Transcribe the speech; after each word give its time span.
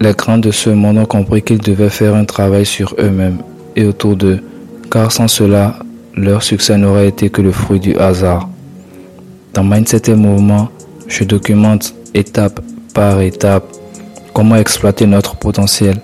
Les 0.00 0.12
grands 0.12 0.38
de 0.38 0.50
ce 0.50 0.70
monde 0.70 0.98
ont 0.98 1.06
compris 1.06 1.42
qu'ils 1.42 1.60
devaient 1.60 1.88
faire 1.90 2.14
un 2.14 2.24
travail 2.24 2.66
sur 2.66 2.94
eux-mêmes 2.98 3.38
et 3.76 3.84
autour 3.84 4.16
d'eux, 4.16 4.40
car 4.90 5.12
sans 5.12 5.28
cela, 5.28 5.76
leur 6.16 6.42
succès 6.42 6.76
n'aurait 6.76 7.08
été 7.08 7.30
que 7.30 7.40
le 7.40 7.52
fruit 7.52 7.80
du 7.80 7.96
hasard. 7.96 8.48
Dans 9.54 9.64
Mindset 9.64 10.10
et 10.10 10.14
Mouvement, 10.14 10.68
je 11.06 11.24
documente 11.24 11.94
étape 12.14 12.60
par 12.94 13.20
étape 13.20 13.64
comment 14.34 14.56
exploiter 14.56 15.06
notre 15.06 15.36
potentiel 15.36 16.00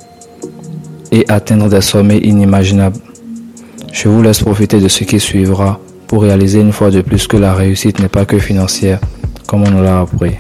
et 1.11 1.25
atteindre 1.29 1.69
des 1.69 1.81
sommets 1.81 2.19
inimaginables. 2.19 3.01
Je 3.93 4.09
vous 4.09 4.23
laisse 4.23 4.41
profiter 4.41 4.81
de 4.81 4.89
ce 4.89 5.05
qui 5.05 5.19
suivra 5.19 5.81
pour 6.07 6.23
réaliser 6.23 6.61
une 6.61 6.73
fois 6.73 6.91
de 6.91 7.01
plus 7.01 7.27
que 7.27 7.37
la 7.37 7.55
réussite 7.55 7.99
n'est 8.01 8.09
pas 8.09 8.25
que 8.25 8.39
financière, 8.39 9.01
comme 9.47 9.65
on 9.65 9.71
nous 9.71 9.83
l'a 9.83 10.01
appris. 10.01 10.37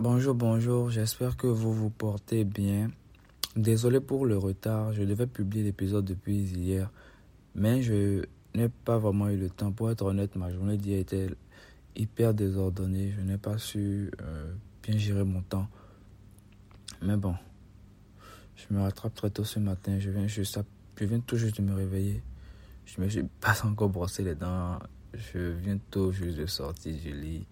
Bonjour, 0.00 0.34
bonjour, 0.34 0.90
j'espère 0.90 1.36
que 1.36 1.46
vous 1.46 1.74
vous 1.74 1.90
portez 1.90 2.44
bien. 2.44 2.90
Désolé 3.54 4.00
pour 4.00 4.24
le 4.24 4.38
retard, 4.38 4.94
je 4.94 5.02
devais 5.02 5.26
publier 5.26 5.62
l'épisode 5.62 6.06
depuis 6.06 6.40
hier, 6.40 6.90
mais 7.54 7.82
je 7.82 8.24
n'ai 8.54 8.70
pas 8.70 8.96
vraiment 8.96 9.28
eu 9.28 9.36
le 9.36 9.50
temps. 9.50 9.72
Pour 9.72 9.90
être 9.90 10.02
honnête, 10.06 10.36
ma 10.36 10.50
journée 10.50 10.78
d'hier 10.78 11.00
était 11.00 11.28
hyper 11.96 12.32
désordonnée. 12.32 13.12
Je 13.14 13.20
n'ai 13.20 13.36
pas 13.36 13.58
su 13.58 14.10
euh, 14.22 14.54
bien 14.82 14.96
gérer 14.96 15.24
mon 15.24 15.42
temps. 15.42 15.68
Mais 17.02 17.16
bon, 17.16 17.34
je 18.56 18.74
me 18.74 18.80
rattrape 18.80 19.14
très 19.14 19.30
tôt 19.30 19.44
ce 19.44 19.58
matin. 19.58 19.98
Je 19.98 20.08
viens, 20.08 20.26
je, 20.26 20.42
je 20.42 21.04
viens 21.04 21.20
tout 21.20 21.36
juste 21.36 21.60
de 21.60 21.62
me 21.62 21.74
réveiller. 21.74 22.22
Je 22.86 23.02
me 23.02 23.08
suis 23.08 23.24
pas 23.40 23.66
encore 23.66 23.90
brossé 23.90 24.22
les 24.22 24.34
dents. 24.34 24.78
Je 25.12 25.38
viens 25.38 25.78
tout 25.90 26.10
juste 26.10 26.38
de 26.38 26.46
sortir 26.46 26.94
du 26.96 27.12
lit. 27.12 27.46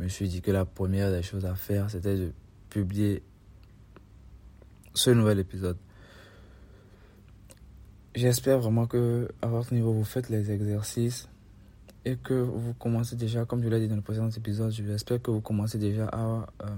Je 0.00 0.04
me 0.04 0.08
suis 0.08 0.28
dit 0.28 0.40
que 0.40 0.50
la 0.50 0.64
première 0.64 1.10
des 1.10 1.22
choses 1.22 1.44
à 1.44 1.54
faire, 1.54 1.90
c'était 1.90 2.16
de 2.16 2.32
publier 2.70 3.22
ce 4.94 5.10
nouvel 5.10 5.38
épisode. 5.38 5.76
J'espère 8.14 8.60
vraiment 8.60 8.86
que 8.86 9.28
à 9.42 9.46
votre 9.48 9.74
niveau 9.74 9.92
vous 9.92 10.04
faites 10.04 10.30
les 10.30 10.50
exercices 10.50 11.28
et 12.06 12.16
que 12.16 12.32
vous 12.32 12.72
commencez 12.72 13.14
déjà, 13.14 13.44
comme 13.44 13.62
je 13.62 13.68
l'ai 13.68 13.78
dit 13.78 13.88
dans 13.88 13.96
le 13.96 14.00
précédent 14.00 14.30
épisode, 14.30 14.70
j'espère 14.70 15.20
que 15.20 15.30
vous 15.30 15.42
commencez 15.42 15.76
déjà 15.76 16.06
à, 16.06 16.46
euh, 16.62 16.76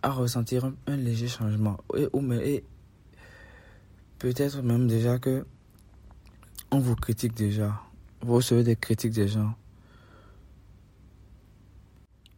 à 0.00 0.10
ressentir 0.10 0.72
un, 0.86 0.96
léger 0.96 1.28
changement. 1.28 1.76
Et, 1.94 2.64
peut-être 4.18 4.62
même 4.62 4.88
déjà 4.88 5.18
que 5.18 5.44
on 6.70 6.78
vous 6.78 6.96
critique 6.96 7.34
déjà. 7.34 7.78
Vous 8.22 8.36
recevez 8.36 8.64
des 8.64 8.76
critiques 8.76 9.12
des 9.12 9.28
gens 9.28 9.54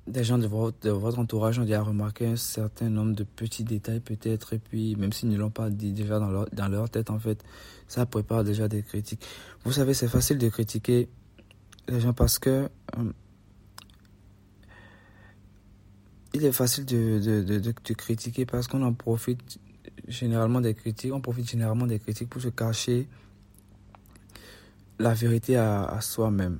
des 0.06 0.22
gens 0.22 0.36
de 0.38 0.46
votre, 0.46 1.18
entourage 1.18 1.58
ont 1.58 1.64
déjà 1.64 1.82
remarqué 1.82 2.26
un 2.26 2.36
certain 2.36 2.90
nombre 2.90 3.14
de 3.14 3.24
petits 3.24 3.64
détails 3.64 4.00
peut-être, 4.00 4.52
et 4.52 4.58
puis 4.58 4.96
même 4.96 5.12
s'ils 5.12 5.30
ne 5.30 5.36
l'ont 5.36 5.50
pas 5.50 5.70
dit 5.70 5.92
déjà 5.92 6.18
dans 6.18 6.68
leur, 6.68 6.90
tête, 6.90 7.10
en 7.10 7.18
fait, 7.18 7.42
ça 7.88 8.04
prépare 8.04 8.44
déjà 8.44 8.68
des 8.68 8.82
critiques. 8.82 9.24
Vous 9.64 9.72
savez, 9.72 9.94
c'est 9.94 10.08
facile 10.08 10.36
de 10.38 10.48
critiquer 10.48 11.08
les 11.88 12.00
gens 12.00 12.12
parce 12.12 12.38
que 12.38 12.68
euh, 12.98 13.12
il 16.34 16.44
est 16.44 16.52
facile 16.52 16.84
de, 16.84 17.42
de, 17.42 17.58
de, 17.58 17.94
critiquer 17.94 18.44
parce 18.44 18.68
qu'on 18.68 18.82
en 18.82 18.92
profite 18.92 19.58
généralement 20.08 20.60
des 20.60 20.74
critiques, 20.74 21.14
on 21.14 21.20
profite 21.20 21.48
généralement 21.48 21.86
des 21.86 21.98
critiques 21.98 22.28
pour 22.28 22.42
se 22.42 22.48
cacher 22.48 23.08
la 24.98 25.14
vérité 25.14 25.56
à 25.56 25.98
soi-même. 26.00 26.58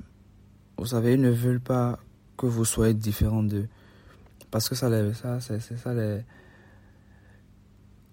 Vous 0.79 0.87
savez, 0.87 1.15
ils 1.15 1.21
ne 1.21 1.31
veulent 1.31 1.61
pas 1.61 1.99
que 2.37 2.47
vous 2.47 2.65
soyez 2.65 2.95
différent 2.95 3.43
d'eux. 3.43 3.69
Parce 4.51 4.69
que 4.69 4.75
ça, 4.75 4.89
ça 5.15 5.41
c'est 5.41 5.61
ça 5.61 5.95
les... 5.95 6.21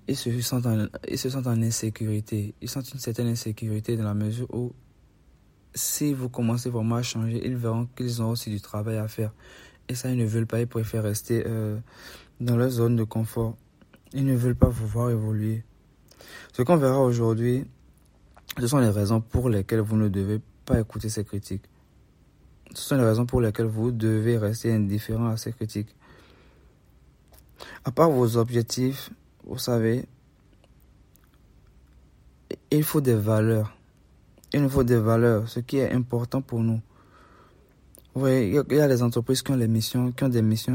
Ils 0.07 0.15
se, 0.15 0.41
sentent 0.41 0.65
en, 0.65 0.87
ils 1.07 1.17
se 1.17 1.29
sentent 1.29 1.47
en 1.47 1.61
insécurité. 1.61 2.55
Ils 2.61 2.69
sentent 2.69 2.91
une 2.91 2.99
certaine 2.99 3.27
insécurité 3.27 3.95
dans 3.95 4.03
la 4.03 4.13
mesure 4.13 4.47
où 4.53 4.73
si 5.73 6.13
vous 6.13 6.29
commencez 6.29 6.69
vraiment 6.69 6.95
à 6.95 7.01
changer, 7.03 7.41
ils 7.45 7.55
verront 7.55 7.87
qu'ils 7.95 8.21
ont 8.21 8.31
aussi 8.31 8.49
du 8.49 8.59
travail 8.59 8.97
à 8.97 9.07
faire. 9.07 9.31
Et 9.87 9.95
ça, 9.95 10.09
ils 10.09 10.17
ne 10.17 10.25
veulent 10.25 10.47
pas, 10.47 10.59
ils 10.59 10.67
préfèrent 10.67 11.03
rester 11.03 11.43
euh, 11.45 11.77
dans 12.39 12.57
leur 12.57 12.69
zone 12.69 12.95
de 12.95 13.03
confort. 13.03 13.55
Ils 14.13 14.25
ne 14.25 14.35
veulent 14.35 14.55
pas 14.55 14.69
vous 14.69 14.87
voir 14.87 15.09
évoluer. 15.09 15.63
Ce 16.53 16.61
qu'on 16.61 16.77
verra 16.77 16.99
aujourd'hui, 16.99 17.65
ce 18.59 18.67
sont 18.67 18.79
les 18.79 18.89
raisons 18.89 19.21
pour 19.21 19.49
lesquelles 19.49 19.79
vous 19.79 19.95
ne 19.95 20.09
devez 20.09 20.41
pas 20.65 20.79
écouter 20.79 21.09
ces 21.09 21.23
critiques. 21.23 21.63
Ce 22.73 22.83
sont 22.83 22.95
les 22.95 23.03
raisons 23.03 23.25
pour 23.25 23.41
lesquelles 23.41 23.65
vous 23.67 23.91
devez 23.91 24.37
rester 24.37 24.73
indifférent 24.73 25.27
à 25.27 25.37
ces 25.37 25.51
critiques. 25.51 25.93
À 27.83 27.91
part 27.91 28.09
vos 28.09 28.37
objectifs, 28.37 29.09
vous 29.43 29.57
savez, 29.57 30.05
il 32.71 32.83
faut 32.83 33.01
des 33.01 33.15
valeurs. 33.15 33.75
Il 34.53 34.61
nous 34.61 34.69
faut 34.69 34.83
des 34.83 34.97
valeurs, 34.97 35.47
ce 35.49 35.59
qui 35.59 35.77
est 35.77 35.91
important 35.91 36.41
pour 36.41 36.61
nous. 36.61 36.81
Vous 38.13 38.21
voyez, 38.21 38.47
il 38.69 38.75
y 38.75 38.79
a 38.81 38.87
des 38.87 39.03
entreprises 39.03 39.41
qui 39.41 39.51
ont, 39.51 39.57
des 39.57 39.67
missions 39.67 40.13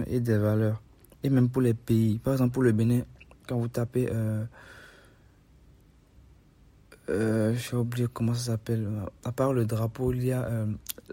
et 0.07 0.21
des 0.21 0.39
valeurs. 0.39 0.81
Et 1.23 1.29
même 1.29 1.51
pour 1.51 1.61
les 1.61 1.75
pays. 1.75 2.19
Par 2.19 2.33
exemple, 2.33 2.53
pour 2.53 2.63
le 2.63 2.73
Bénin, 2.73 3.03
quand 3.47 3.59
vous 3.59 3.69
tapez 3.69 4.09
euh, 4.11 4.45
euh, 7.09 7.55
j'ai 7.55 7.77
oublié 7.77 8.09
comment 8.13 8.35
ça 8.35 8.53
s'appelle. 8.53 8.89
À 9.25 9.33
part 9.33 9.53
le 9.53 9.65
drapeau, 9.65 10.13
il 10.13 10.25
y 10.25 10.33
a 10.33 10.45
euh, 10.45 10.67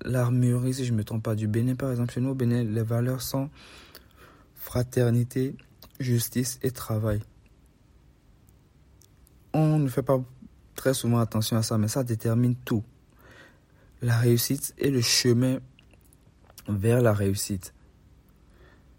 l'armurerie, 0.04 0.74
si 0.74 0.86
je 0.86 0.92
ne 0.92 0.98
me 0.98 1.04
trompe 1.04 1.24
pas, 1.24 1.36
du 1.36 1.48
Bénin. 1.48 1.76
Par 1.76 1.92
exemple, 1.92 2.14
chez 2.14 2.22
nous 2.22 2.30
au 2.30 2.36
Bénin, 2.36 2.64
les 2.64 2.82
valeurs 2.82 3.22
sont 3.22 3.50
fraternité, 4.56 5.56
justice 6.00 6.60
et 6.64 6.72
travail. 6.72 7.22
On 9.54 9.78
ne 9.78 9.88
fait 9.88 10.02
pas 10.02 10.20
très 10.76 10.94
souvent 10.94 11.20
attention 11.20 11.58
à 11.58 11.64
ça, 11.64 11.78
mais 11.78 11.88
ça 11.88 12.04
détermine 12.04 12.56
tout. 12.56 12.84
La 14.02 14.18
réussite 14.18 14.74
et 14.78 14.90
le 14.90 15.02
chemin 15.02 15.60
vers 16.68 17.02
la 17.02 17.14
réussite. 17.14 17.74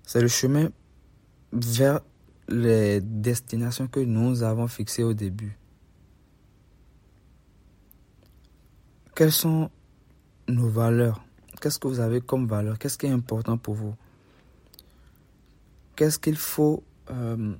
C'est 0.03 0.21
le 0.21 0.29
chemin 0.29 0.69
vers 1.53 2.01
les 2.49 3.01
destinations 3.01 3.89
que 3.89 4.01
nous 4.01 4.43
avons 4.43 4.69
fixées 4.69 5.03
au 5.03 5.15
début. 5.15 5.59
Quelles 9.15 9.33
sont 9.33 9.71
nos 10.49 10.69
valeurs? 10.69 11.25
Qu'est-ce 11.61 11.79
que 11.79 11.87
vous 11.87 12.01
avez 12.01 12.21
comme 12.21 12.47
valeur? 12.47 12.79
Qu'est-ce 12.79 12.99
qui 12.99 13.07
est 13.07 13.11
important 13.11 13.57
pour 13.57 13.75
vous? 13.75 13.95
Qu'est-ce 15.97 16.19
qu'il 16.19 16.37
faut... 16.37 16.83
Euh, 17.11 17.55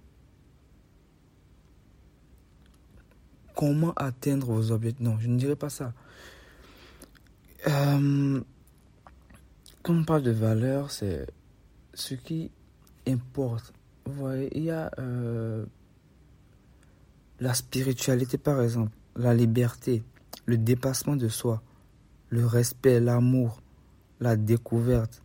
comment 3.55 3.93
atteindre 3.95 4.47
vos 4.53 4.73
objectifs? 4.73 5.05
Non, 5.05 5.19
je 5.21 5.29
ne 5.29 5.39
dirais 5.39 5.57
pas 5.57 5.71
ça. 5.71 5.93
Euh, 7.69 8.41
quand 9.83 9.95
on 9.95 10.05
parle 10.05 10.23
de 10.23 10.33
valeur, 10.33 10.91
c'est 10.91 11.27
ce 11.95 12.15
qui 12.15 12.51
importe. 13.07 13.73
Vous 14.07 14.15
voyez, 14.15 14.51
il 14.57 14.65
y 14.65 14.71
a 14.71 14.91
euh, 14.99 15.65
la 17.39 17.55
spiritualité, 17.55 18.39
par 18.39 18.61
exemple, 18.61 18.93
la 19.17 19.33
liberté 19.35 20.03
le 20.47 20.59
dépassement 20.59 21.17
de 21.17 21.29
soi, 21.29 21.63
le 22.29 22.47
respect, 22.47 23.01
l'amour, 23.01 23.63
la 24.21 24.37
découverte. 24.37 25.23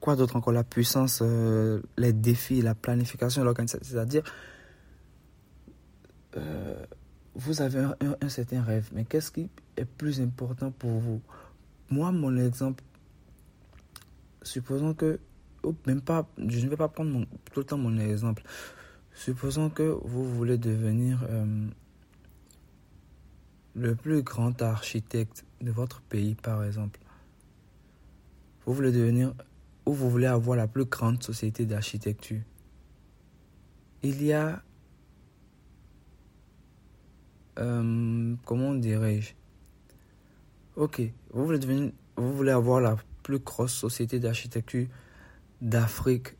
Quoi 0.00 0.16
d'autre 0.16 0.36
encore? 0.36 0.52
La 0.52 0.64
puissance, 0.64 1.20
euh, 1.22 1.80
les 1.96 2.12
défis, 2.12 2.62
la 2.62 2.74
planification, 2.74 3.42
l'organisation. 3.42 3.80
C'est-à-dire, 3.82 4.22
euh, 6.36 6.84
vous 7.34 7.62
avez 7.62 7.86
un, 8.20 8.28
certain 8.28 8.62
rêve, 8.62 8.90
mais 8.92 9.04
qu'est-ce 9.04 9.30
qui 9.30 9.48
est 9.76 9.84
plus 9.84 10.20
important 10.20 10.70
pour 10.70 10.98
vous? 10.98 11.20
Moi, 11.90 12.12
mon 12.12 12.36
exemple, 12.36 12.82
supposons 14.42 14.94
que, 14.94 15.18
même 15.86 16.00
pas, 16.00 16.28
je 16.36 16.64
ne 16.64 16.68
vais 16.68 16.76
pas 16.76 16.88
prendre 16.88 17.26
tout 17.52 17.60
le 17.60 17.64
temps 17.64 17.78
mon 17.78 17.96
exemple. 17.98 18.42
Supposons 19.14 19.70
que 19.70 19.98
vous 20.04 20.24
voulez 20.24 20.58
devenir 20.58 21.24
euh, 21.28 21.66
le 23.78 23.94
plus 23.94 24.22
grand 24.22 24.60
architecte 24.60 25.44
de 25.60 25.70
votre 25.70 26.00
pays, 26.02 26.34
par 26.34 26.64
exemple, 26.64 26.98
vous 28.66 28.74
voulez 28.74 28.92
devenir 28.92 29.34
ou 29.86 29.92
vous 29.92 30.10
voulez 30.10 30.26
avoir 30.26 30.56
la 30.56 30.66
plus 30.66 30.84
grande 30.84 31.22
société 31.22 31.64
d'architecture, 31.64 32.40
il 34.02 34.22
y 34.22 34.32
a, 34.32 34.62
euh, 37.58 38.34
comment 38.44 38.74
dirais-je, 38.74 39.32
ok, 40.76 41.00
vous 41.32 41.46
voulez 41.46 41.58
devenir, 41.58 41.92
vous 42.16 42.36
voulez 42.36 42.52
avoir 42.52 42.80
la 42.80 42.96
plus 43.22 43.38
grosse 43.38 43.74
société 43.74 44.18
d'architecture 44.18 44.86
d'Afrique. 45.60 46.34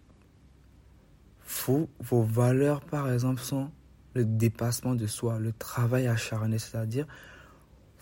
Vous, 1.46 1.88
vos 2.00 2.22
valeurs, 2.22 2.80
par 2.82 3.10
exemple, 3.10 3.40
sont 3.40 3.70
le 4.14 4.24
dépassement 4.24 4.94
de 4.94 5.06
soi, 5.06 5.38
le 5.38 5.52
travail 5.52 6.06
acharné, 6.06 6.58
c'est-à-dire 6.58 7.06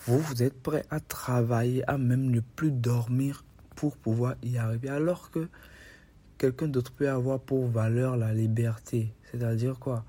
vous, 0.06 0.18
vous 0.18 0.42
êtes 0.42 0.62
prêt 0.62 0.84
à 0.90 1.00
travailler, 1.00 1.88
à 1.88 1.98
même 1.98 2.30
ne 2.30 2.40
plus 2.40 2.70
dormir 2.70 3.44
pour 3.74 3.96
pouvoir 3.96 4.36
y 4.42 4.58
arriver. 4.58 4.88
Alors 4.88 5.30
que 5.30 5.48
quelqu'un 6.38 6.68
d'autre 6.68 6.92
peut 6.92 7.08
avoir 7.08 7.40
pour 7.40 7.66
valeur 7.66 8.16
la 8.16 8.32
liberté. 8.34 9.14
C'est-à-dire 9.30 9.78
quoi? 9.78 10.04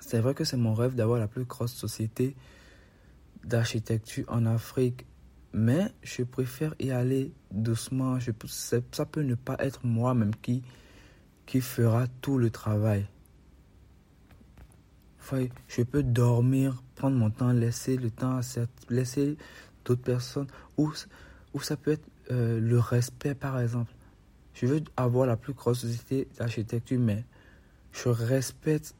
C'est 0.00 0.20
vrai 0.20 0.34
que 0.34 0.44
c'est 0.44 0.56
mon 0.56 0.74
rêve 0.74 0.94
d'avoir 0.94 1.18
la 1.18 1.28
plus 1.28 1.44
grosse 1.44 1.74
société 1.74 2.36
d'architecture 3.44 4.24
en 4.28 4.46
Afrique. 4.46 5.06
Mais 5.52 5.88
je 6.02 6.22
préfère 6.22 6.74
y 6.78 6.90
aller 6.90 7.32
doucement. 7.50 8.18
Ça 8.90 9.06
peut 9.06 9.22
ne 9.22 9.34
pas 9.34 9.56
être 9.58 9.86
moi-même 9.86 10.32
qui 10.36 11.60
fera 11.60 12.06
tout 12.20 12.38
le 12.38 12.50
travail. 12.50 13.06
Je 15.68 15.82
peux 15.82 16.02
dormir, 16.02 16.82
prendre 16.94 17.16
mon 17.16 17.30
temps, 17.30 17.52
laisser 17.52 17.96
le 17.96 18.10
temps 18.10 18.38
à 18.38 18.40
laisser 18.90 19.36
d'autres 19.84 20.02
personnes. 20.02 20.46
Ou, 20.76 20.92
ou 21.54 21.60
ça 21.60 21.76
peut 21.76 21.92
être 21.92 22.06
euh, 22.30 22.60
le 22.60 22.78
respect, 22.78 23.34
par 23.34 23.58
exemple. 23.60 23.92
Je 24.54 24.66
veux 24.66 24.82
avoir 24.96 25.26
la 25.26 25.36
plus 25.36 25.52
grosse 25.52 25.80
société 25.80 26.28
d'architecture, 26.38 26.98
mais 26.98 27.24
je 27.92 28.08
respecte 28.08 28.94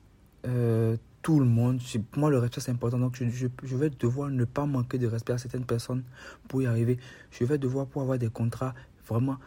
euh, 0.46 0.96
tout 1.22 1.40
le 1.40 1.46
monde. 1.46 1.80
Pour 2.10 2.20
moi, 2.20 2.30
le 2.30 2.38
respect, 2.38 2.60
c'est 2.60 2.72
important. 2.72 2.98
Donc, 2.98 3.16
je, 3.16 3.46
je, 3.62 3.76
vais 3.76 3.90
devoir 3.90 4.28
ne 4.30 4.44
pas 4.44 4.66
manquer 4.66 4.98
de 4.98 5.06
respect 5.06 5.32
à 5.32 5.38
certaines 5.38 5.64
personnes 5.64 6.02
pour 6.48 6.62
y 6.62 6.66
arriver. 6.66 6.98
Je 7.30 7.44
vais 7.44 7.58
devoir, 7.58 7.86
pour 7.86 8.02
avoir 8.02 8.18
des 8.18 8.28
contrats, 8.28 8.74
vraiment 9.08 9.38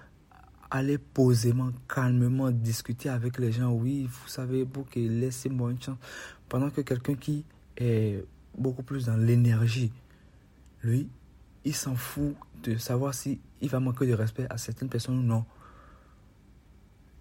aller 0.72 0.98
posément, 0.98 1.72
calmement, 1.88 2.52
discuter 2.52 3.10
avec 3.10 3.38
les 3.40 3.52
gens. 3.52 3.72
Oui, 3.72 4.06
vous 4.06 4.28
savez, 4.28 4.66
pour 4.66 4.90
que 4.90 5.00
laissez-moi 5.00 5.72
une 5.72 5.82
chance. 5.82 5.98
Pendant 6.48 6.70
que 6.70 6.82
quelqu'un 6.82 7.16
qui 7.16 7.46
est 7.78 8.24
beaucoup 8.58 8.84
plus 8.84 9.06
dans 9.06 9.18
l'énergie, 9.18 9.92
lui, 10.84 11.10
il 11.66 11.76
s'en 11.76 11.96
fout 11.96 12.36
de 12.64 12.78
savoir 12.78 13.14
si 13.14 13.40
il 13.62 13.70
va 13.70 13.80
manquer 13.80 14.08
de 14.08 14.14
respect 14.14 14.48
à 14.50 14.58
certaines 14.58 14.90
personnes 14.90 15.20
ou 15.20 15.24
non. 15.24 15.46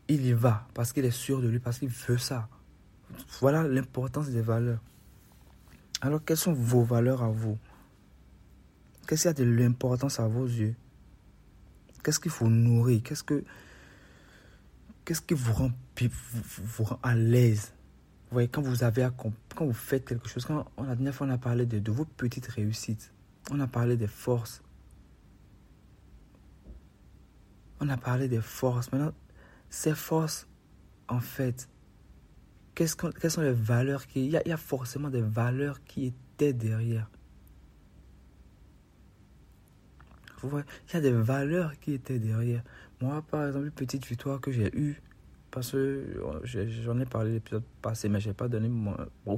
Il 0.08 0.24
y 0.24 0.32
va 0.32 0.66
parce 0.74 0.92
qu'il 0.92 1.04
est 1.04 1.10
sûr 1.10 1.40
de 1.40 1.48
lui, 1.48 1.58
parce 1.58 1.78
qu'il 1.78 1.88
veut 1.88 2.18
ça. 2.18 2.48
Voilà 3.40 3.66
l'importance 3.66 4.28
des 4.28 4.42
valeurs. 4.42 4.80
Alors, 6.00 6.24
quelles 6.24 6.36
sont 6.36 6.52
vos 6.52 6.84
valeurs 6.84 7.22
à 7.22 7.28
vous? 7.28 7.58
Qu'est-ce 9.06 9.22
qui 9.22 9.28
a 9.28 9.32
de 9.32 9.44
l'importance 9.44 10.20
à 10.20 10.28
vos 10.28 10.46
yeux? 10.46 10.76
Qu'est-ce 12.08 12.20
qu'il 12.20 12.31
faut 12.31 12.49
nourrir 12.49 13.02
Qu'est-ce 13.05 13.22
que 13.22 13.44
qui 15.05 15.34
vous 15.34 15.52
rend, 15.52 15.70
vous, 16.58 16.84
rend 16.84 16.99
à 17.02 17.14
l'aise? 17.14 17.75
Vous 18.31 18.32
voyez, 18.37 18.49
quand 18.49 18.62
vous 18.62 18.82
avez 18.82 19.06
quand 19.19 19.66
vous 19.66 19.75
faites 19.75 20.06
quelque 20.06 20.26
chose, 20.26 20.46
quand 20.46 20.66
on, 20.78 20.84
la 20.84 20.94
dernière 20.94 21.14
fois 21.14 21.26
on 21.26 21.31
a 21.31 21.37
parlé 21.37 21.66
de, 21.66 21.93
vos 21.93 22.06
petites 22.06 22.46
réussites, 22.46 23.12
on 23.50 23.60
a 23.60 23.66
parlé 23.66 23.99
des 23.99 24.06
forces. 24.06 24.62
On 27.78 27.90
a 27.90 27.99
parlé 27.99 28.26
des 28.26 28.40
forces. 28.40 28.90
Maintenant, 28.90 29.12
ces 29.69 29.94
forces, 29.94 30.49
en 31.08 31.20
fait, 31.20 31.69
quelles 32.75 32.88
sont 32.88 33.43
les 33.43 33.52
valeurs 33.52 34.06
qui... 34.06 34.25
Il 34.25 34.32
y 34.32 34.50
a 34.50 34.56
forcément 34.56 35.10
des 35.10 35.20
valeurs 35.20 35.84
qui 35.84 36.06
étaient 36.06 36.55
derrière. 36.55 37.10
Il 40.44 40.94
y 40.94 40.96
a 40.96 41.00
des 41.00 41.12
valeurs 41.12 41.79
qui 41.81 41.94
étaient 41.94 42.19
derrière. 42.19 42.62
Moi, 43.00 43.23
par 43.31 43.46
exemple, 43.46 43.67
une 43.67 43.70
petite 43.73 44.06
victoire 44.06 44.40
que 44.40 44.50
j'ai 44.52 44.70
eue, 44.76 45.00
parce 45.50 45.73
que 45.73 46.05
j'en 46.85 46.99
ai 47.00 47.06
parlé 47.06 47.32
l'épisode 47.32 47.62
passé, 47.82 48.08
mais 48.08 48.20
je 48.20 48.29
n'ai 48.29 48.35
pas 48.35 48.49
donné 48.49 48.69
mon 48.69 48.94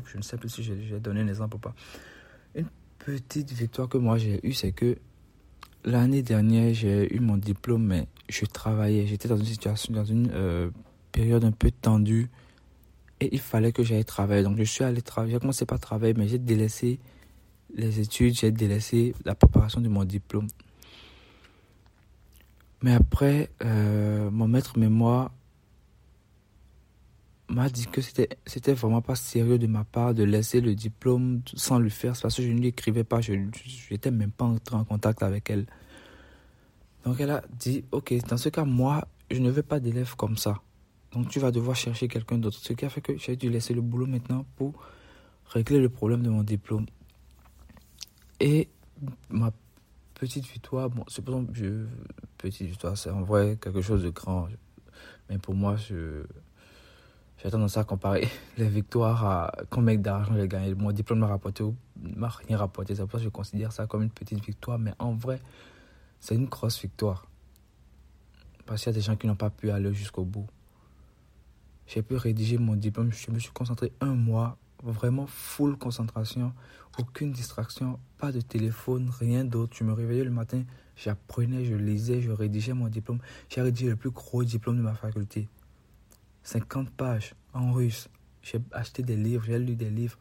je 0.06 0.16
ne 0.16 0.22
sais 0.22 0.36
plus 0.36 0.48
si 0.48 0.62
j'ai 0.62 1.00
donné 1.00 1.20
un 1.20 1.28
exemple 1.28 1.56
ou 1.56 1.58
pas. 1.58 1.74
Une 2.54 2.68
petite 2.98 3.52
victoire 3.52 3.88
que 3.88 3.98
moi 3.98 4.18
j'ai 4.18 4.40
eue, 4.46 4.52
c'est 4.52 4.72
que 4.72 4.96
l'année 5.84 6.22
dernière, 6.22 6.74
j'ai 6.74 7.14
eu 7.14 7.20
mon 7.20 7.36
diplôme, 7.36 7.86
mais 7.86 8.06
je 8.28 8.44
travaillais. 8.44 9.06
J'étais 9.06 9.28
dans 9.28 9.36
une 9.36 9.44
situation, 9.44 9.94
dans 9.94 10.04
une 10.04 10.30
euh, 10.32 10.70
période 11.12 11.44
un 11.44 11.52
peu 11.52 11.70
tendue, 11.70 12.28
et 13.20 13.28
il 13.32 13.40
fallait 13.40 13.72
que 13.72 13.82
j'aille 13.82 14.04
travailler. 14.04 14.42
Donc, 14.42 14.56
je 14.58 14.64
suis 14.64 14.84
allé 14.84 15.02
travailler. 15.02 15.34
J'ai 15.34 15.40
commencé 15.40 15.66
par 15.66 15.80
travailler, 15.80 16.14
mais 16.14 16.28
j'ai 16.28 16.38
délaissé 16.38 16.98
les 17.74 18.00
études, 18.00 18.34
j'ai 18.34 18.50
délaissé 18.50 19.14
la 19.24 19.34
préparation 19.34 19.80
de 19.80 19.88
mon 19.88 20.04
diplôme. 20.04 20.48
Mais 22.82 22.94
après, 22.94 23.50
euh, 23.62 24.30
mon 24.30 24.48
maître 24.48 24.78
mémoire 24.78 25.32
m'a 27.48 27.68
dit 27.68 27.86
que 27.86 28.00
c'était 28.00 28.28
c'était 28.46 28.72
vraiment 28.72 29.02
pas 29.02 29.16
sérieux 29.16 29.58
de 29.58 29.66
ma 29.66 29.84
part 29.84 30.14
de 30.14 30.22
laisser 30.22 30.60
le 30.60 30.74
diplôme 30.74 31.42
sans 31.54 31.78
le 31.78 31.88
faire. 31.88 32.14
Parce 32.20 32.36
que 32.36 32.42
je 32.42 32.48
ne 32.48 32.60
lui 32.60 32.68
écrivais 32.68 33.04
pas. 33.04 33.20
Je 33.20 33.34
n'étais 33.90 34.10
même 34.10 34.30
pas 34.30 34.46
entré 34.46 34.76
en 34.76 34.84
contact 34.84 35.22
avec 35.22 35.50
elle. 35.50 35.66
Donc 37.04 37.20
elle 37.20 37.30
a 37.30 37.42
dit 37.58 37.84
ok 37.92 38.14
dans 38.28 38.36
ce 38.36 38.50
cas 38.50 38.64
moi 38.64 39.06
je 39.30 39.38
ne 39.38 39.50
veux 39.50 39.62
pas 39.62 39.80
d'élèves 39.80 40.16
comme 40.16 40.36
ça. 40.36 40.60
Donc 41.12 41.28
tu 41.28 41.40
vas 41.40 41.50
devoir 41.50 41.76
chercher 41.76 42.08
quelqu'un 42.08 42.38
d'autre. 42.38 42.58
Ce 42.58 42.72
qui 42.72 42.84
a 42.84 42.88
fait 42.88 43.00
que 43.00 43.16
j'ai 43.18 43.36
dû 43.36 43.50
laisser 43.50 43.74
le 43.74 43.80
boulot 43.80 44.06
maintenant 44.06 44.46
pour 44.56 44.74
régler 45.46 45.80
le 45.80 45.88
problème 45.88 46.22
de 46.22 46.30
mon 46.30 46.42
diplôme. 46.42 46.86
Et 48.38 48.68
ma 49.28 49.50
petite 50.20 50.46
victoire 50.46 50.90
bon 50.90 51.02
c'est 51.08 51.24
petite 52.36 52.68
victoire 52.68 52.96
c'est 52.98 53.08
en 53.08 53.22
vrai 53.22 53.56
quelque 53.58 53.80
chose 53.80 54.02
de 54.02 54.10
grand 54.10 54.48
mais 55.30 55.38
pour 55.38 55.54
moi 55.54 55.76
je 55.76 56.26
j'ai 57.42 57.50
tendance 57.50 57.78
à 57.78 57.84
comparer 57.84 58.28
les 58.58 58.68
victoires 58.68 59.24
à 59.24 59.52
combien 59.70 59.96
d'argent 59.96 60.34
j'ai 60.36 60.46
gagné. 60.46 60.74
Mon 60.74 60.92
diplôme 60.92 61.20
m'a 61.20 61.26
rapporté 61.26 61.64
m'a 61.96 62.28
rien 62.28 62.58
rapporté. 62.58 62.94
Je 62.94 63.28
considère 63.28 63.72
ça 63.72 63.86
comme 63.86 64.02
une 64.02 64.10
petite 64.10 64.44
victoire. 64.44 64.78
Mais 64.78 64.92
en 64.98 65.14
vrai, 65.14 65.40
c'est 66.20 66.34
une 66.34 66.46
grosse 66.46 66.80
victoire. 66.80 67.26
Parce 68.66 68.82
qu'il 68.82 68.92
y 68.92 68.94
a 68.94 68.98
des 68.98 69.00
gens 69.00 69.16
qui 69.16 69.26
n'ont 69.26 69.36
pas 69.36 69.50
pu 69.50 69.70
aller 69.70 69.92
jusqu'au 69.94 70.24
bout. 70.24 70.46
J'ai 71.86 72.02
pu 72.02 72.14
rédiger 72.16 72.58
mon 72.58 72.76
diplôme. 72.76 73.10
Je 73.10 73.30
me 73.30 73.38
suis 73.38 73.52
concentré 73.52 73.90
un 74.00 74.14
mois. 74.14 74.58
Vraiment 74.82 75.26
full 75.26 75.76
concentration. 75.76 76.52
Aucune 76.98 77.32
distraction. 77.32 77.98
Pas 78.18 78.32
de 78.32 78.40
téléphone. 78.40 79.10
Rien 79.10 79.44
d'autre. 79.44 79.76
Je 79.76 79.84
me 79.84 79.92
réveillais 79.92 80.24
le 80.24 80.30
matin. 80.30 80.64
J'apprenais, 80.96 81.64
je 81.64 81.74
lisais, 81.74 82.20
je 82.20 82.30
rédigeais 82.30 82.74
mon 82.74 82.88
diplôme. 82.88 83.20
J'ai 83.48 83.62
rédigé 83.62 83.88
le 83.88 83.96
plus 83.96 84.10
gros 84.10 84.44
diplôme 84.44 84.76
de 84.76 84.82
ma 84.82 84.94
faculté. 84.94 85.48
50 86.42 86.90
pages 86.90 87.34
en 87.54 87.72
russe. 87.72 88.08
J'ai 88.42 88.58
acheté 88.72 89.02
des 89.02 89.16
livres, 89.16 89.44
j'ai 89.46 89.58
lu 89.58 89.76
des 89.76 89.90
livres. 89.90 90.18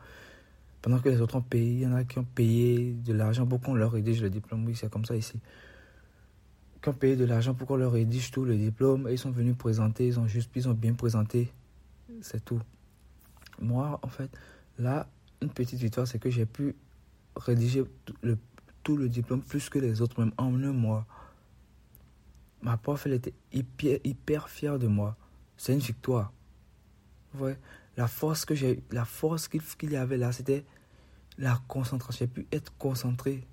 Pendant 0.81 0.99
que 0.99 1.09
les 1.09 1.19
autres 1.19 1.35
ont 1.35 1.41
payé, 1.41 1.73
il 1.73 1.79
y 1.81 1.87
en 1.87 1.93
a 1.93 2.03
qui 2.03 2.19
ont 2.19 2.23
payé 2.23 2.93
de 2.93 3.13
l'argent 3.13 3.45
pour 3.45 3.59
qu'on 3.59 3.75
leur 3.75 3.91
rédige 3.91 4.21
le 4.21 4.29
diplôme. 4.29 4.65
Oui, 4.65 4.75
c'est 4.75 4.89
comme 4.89 5.05
ça 5.05 5.15
ici. 5.15 5.39
Qui 6.81 6.89
ont 6.89 6.93
payé 6.93 7.17
de 7.17 7.25
l'argent 7.25 7.53
pour 7.53 7.67
qu'on 7.67 7.75
leur 7.75 7.91
rédige 7.91 8.31
tout 8.31 8.45
le 8.45 8.55
diplôme. 8.55 9.07
Et 9.09 9.13
ils 9.13 9.19
sont 9.19 9.31
venus 9.31 9.57
présenter, 9.57 10.07
ils 10.07 10.19
ont 10.19 10.27
juste, 10.27 10.51
ils 10.55 10.69
ont 10.69 10.73
bien 10.73 10.93
présenté. 10.93 11.51
C'est 12.21 12.43
tout. 12.43 12.61
Moi, 13.59 13.99
en 14.01 14.07
fait, 14.07 14.29
là, 14.77 15.07
une 15.41 15.49
petite 15.49 15.79
victoire, 15.79 16.07
c'est 16.07 16.19
que 16.19 16.29
j'ai 16.29 16.45
pu 16.45 16.75
rédiger 17.35 17.83
tout 18.83 18.97
le 18.97 19.09
diplôme 19.09 19.41
plus 19.41 19.69
que 19.69 19.79
les 19.79 20.01
autres, 20.01 20.19
même 20.19 20.33
en 20.37 20.53
un 20.63 20.73
mois. 20.73 21.05
Ma 22.61 22.77
prof, 22.77 23.05
elle 23.05 23.13
était 23.13 23.33
hyper, 23.53 23.99
hyper 24.03 24.49
fière 24.49 24.79
de 24.79 24.87
moi 24.87 25.17
c'est 25.59 25.73
une 25.73 25.79
victoire. 25.79 26.31
Ouais. 27.37 27.59
La 27.97 28.07
force 28.07 28.45
que 28.45 28.55
j'ai, 28.55 28.81
la 28.91 29.03
force 29.03 29.49
qu'il 29.49 29.91
y 29.91 29.97
avait 29.97 30.17
là, 30.17 30.31
c'était 30.31 30.63
la 31.37 31.61
concentration. 31.67 32.25
J'ai 32.25 32.27
pu 32.27 32.47
être 32.53 32.73
concentré. 32.77 33.45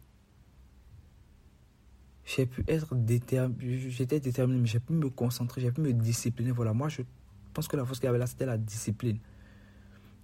J'ai 2.25 2.47
pu 2.47 2.65
être 2.69 2.95
déterminé. 2.95 3.91
J'étais 3.91 4.21
déterminé, 4.21 4.61
mais 4.61 4.69
j'ai 4.69 4.79
pu 4.79 4.93
me 4.93 5.11
concentrer, 5.11 5.61
j'ai 5.61 5.73
pu 5.73 5.81
me 5.81 5.93
discipliner. 5.93 6.53
Voilà, 6.53 6.73
moi, 6.73 6.89
je 6.89 7.03
pense 7.53 7.67
que 7.67 7.77
la 7.77 7.85
force 7.85 7.99
qu'il 7.99 8.07
y 8.07 8.09
avait 8.09 8.19
là, 8.19 8.29
c'était 8.29 8.47
la 8.47 8.57
discipline. 8.57 9.19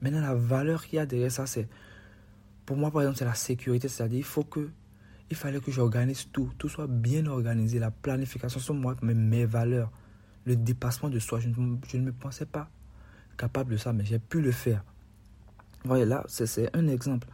Maintenant, 0.03 0.21
la 0.21 0.35
valeur 0.35 0.85
qu'il 0.85 0.97
y 0.97 0.99
a 0.99 1.07
derrière 1.07 1.33
ça, 1.33 1.47
c'est. 1.47 1.69
Pour 2.67 2.77
moi, 2.77 2.91
par 2.91 3.03
exemple, 3.03 3.19
c'est 3.19 3.25
la 3.25 3.35
sécurité. 3.35 3.89
C'est-à-dire, 3.89 4.19
il 4.19 4.25
faut 4.25 4.45
que. 4.45 4.69
Il 5.31 5.37
fallait 5.37 5.61
que 5.61 5.71
j'organise 5.71 6.29
tout. 6.31 6.53
Tout 6.59 6.69
soit 6.69 6.87
bien 6.87 7.25
organisé. 7.27 7.79
La 7.79 7.91
planification 7.91 8.61
sur 8.61 8.75
moi, 8.75 8.95
mes 9.01 9.47
valeurs 9.47 9.91
le 10.45 10.57
dépassement 10.57 11.09
de 11.09 11.19
soi. 11.19 11.41
Je 11.41 11.49
ne, 11.49 11.77
je 11.89 11.97
ne 11.97 12.03
me 12.03 12.13
pensais 12.13 12.47
pas 12.47 12.69
capable 13.37 13.73
de 13.73 13.77
ça, 13.77 13.93
mais 13.93 14.05
j'ai 14.05 14.19
pu 14.19 14.41
le 14.41 14.53
faire. 14.53 14.85
Voyez, 15.85 16.05
là, 16.05 16.25
c'est 16.29 16.75
un 16.77 16.89
exemple. 16.89 17.27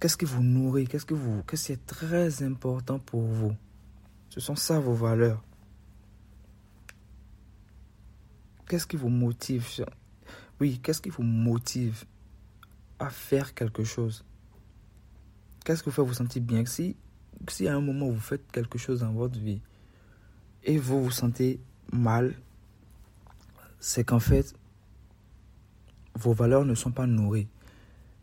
Qu'est-ce 0.00 0.16
qui 0.16 0.24
vous 0.24 0.42
nourrit? 0.42 0.86
Qu'est-ce 0.86 1.06
que 1.06 1.14
vous, 1.14 1.42
qu'est-ce 1.44 1.66
qui 1.66 1.72
est 1.72 1.86
très 1.86 2.42
important 2.42 2.98
pour 2.98 3.22
vous? 3.22 3.54
Ce 4.28 4.40
sont 4.40 4.56
ça 4.56 4.78
vos 4.78 4.92
valeurs. 4.92 5.42
Qu'est-ce 8.68 8.86
qui 8.86 8.96
vous 8.96 9.08
motive 9.08 9.64
Oui, 10.60 10.80
qu'est-ce 10.82 11.02
qui 11.02 11.10
vous 11.10 11.22
motive 11.22 12.04
à 12.98 13.10
faire 13.10 13.54
quelque 13.54 13.84
chose? 13.84 14.24
Qu'est-ce 15.64 15.82
qui 15.82 15.90
vous 15.90 15.94
fait 15.94 16.02
vous 16.02 16.14
sentir 16.14 16.42
bien? 16.42 16.64
Si, 16.64 16.96
si 17.48 17.68
à 17.68 17.74
un 17.74 17.80
moment 17.80 18.08
vous 18.08 18.20
faites 18.20 18.50
quelque 18.50 18.78
chose 18.78 19.00
dans 19.00 19.12
votre 19.12 19.38
vie, 19.38 19.60
et 20.64 20.78
vous 20.78 21.04
vous 21.04 21.10
sentez 21.10 21.60
mal, 21.92 22.34
c'est 23.78 24.04
qu'en 24.04 24.18
fait, 24.18 24.54
vos 26.14 26.32
valeurs 26.32 26.64
ne 26.64 26.74
sont 26.74 26.90
pas 26.90 27.06
nourries. 27.06 27.48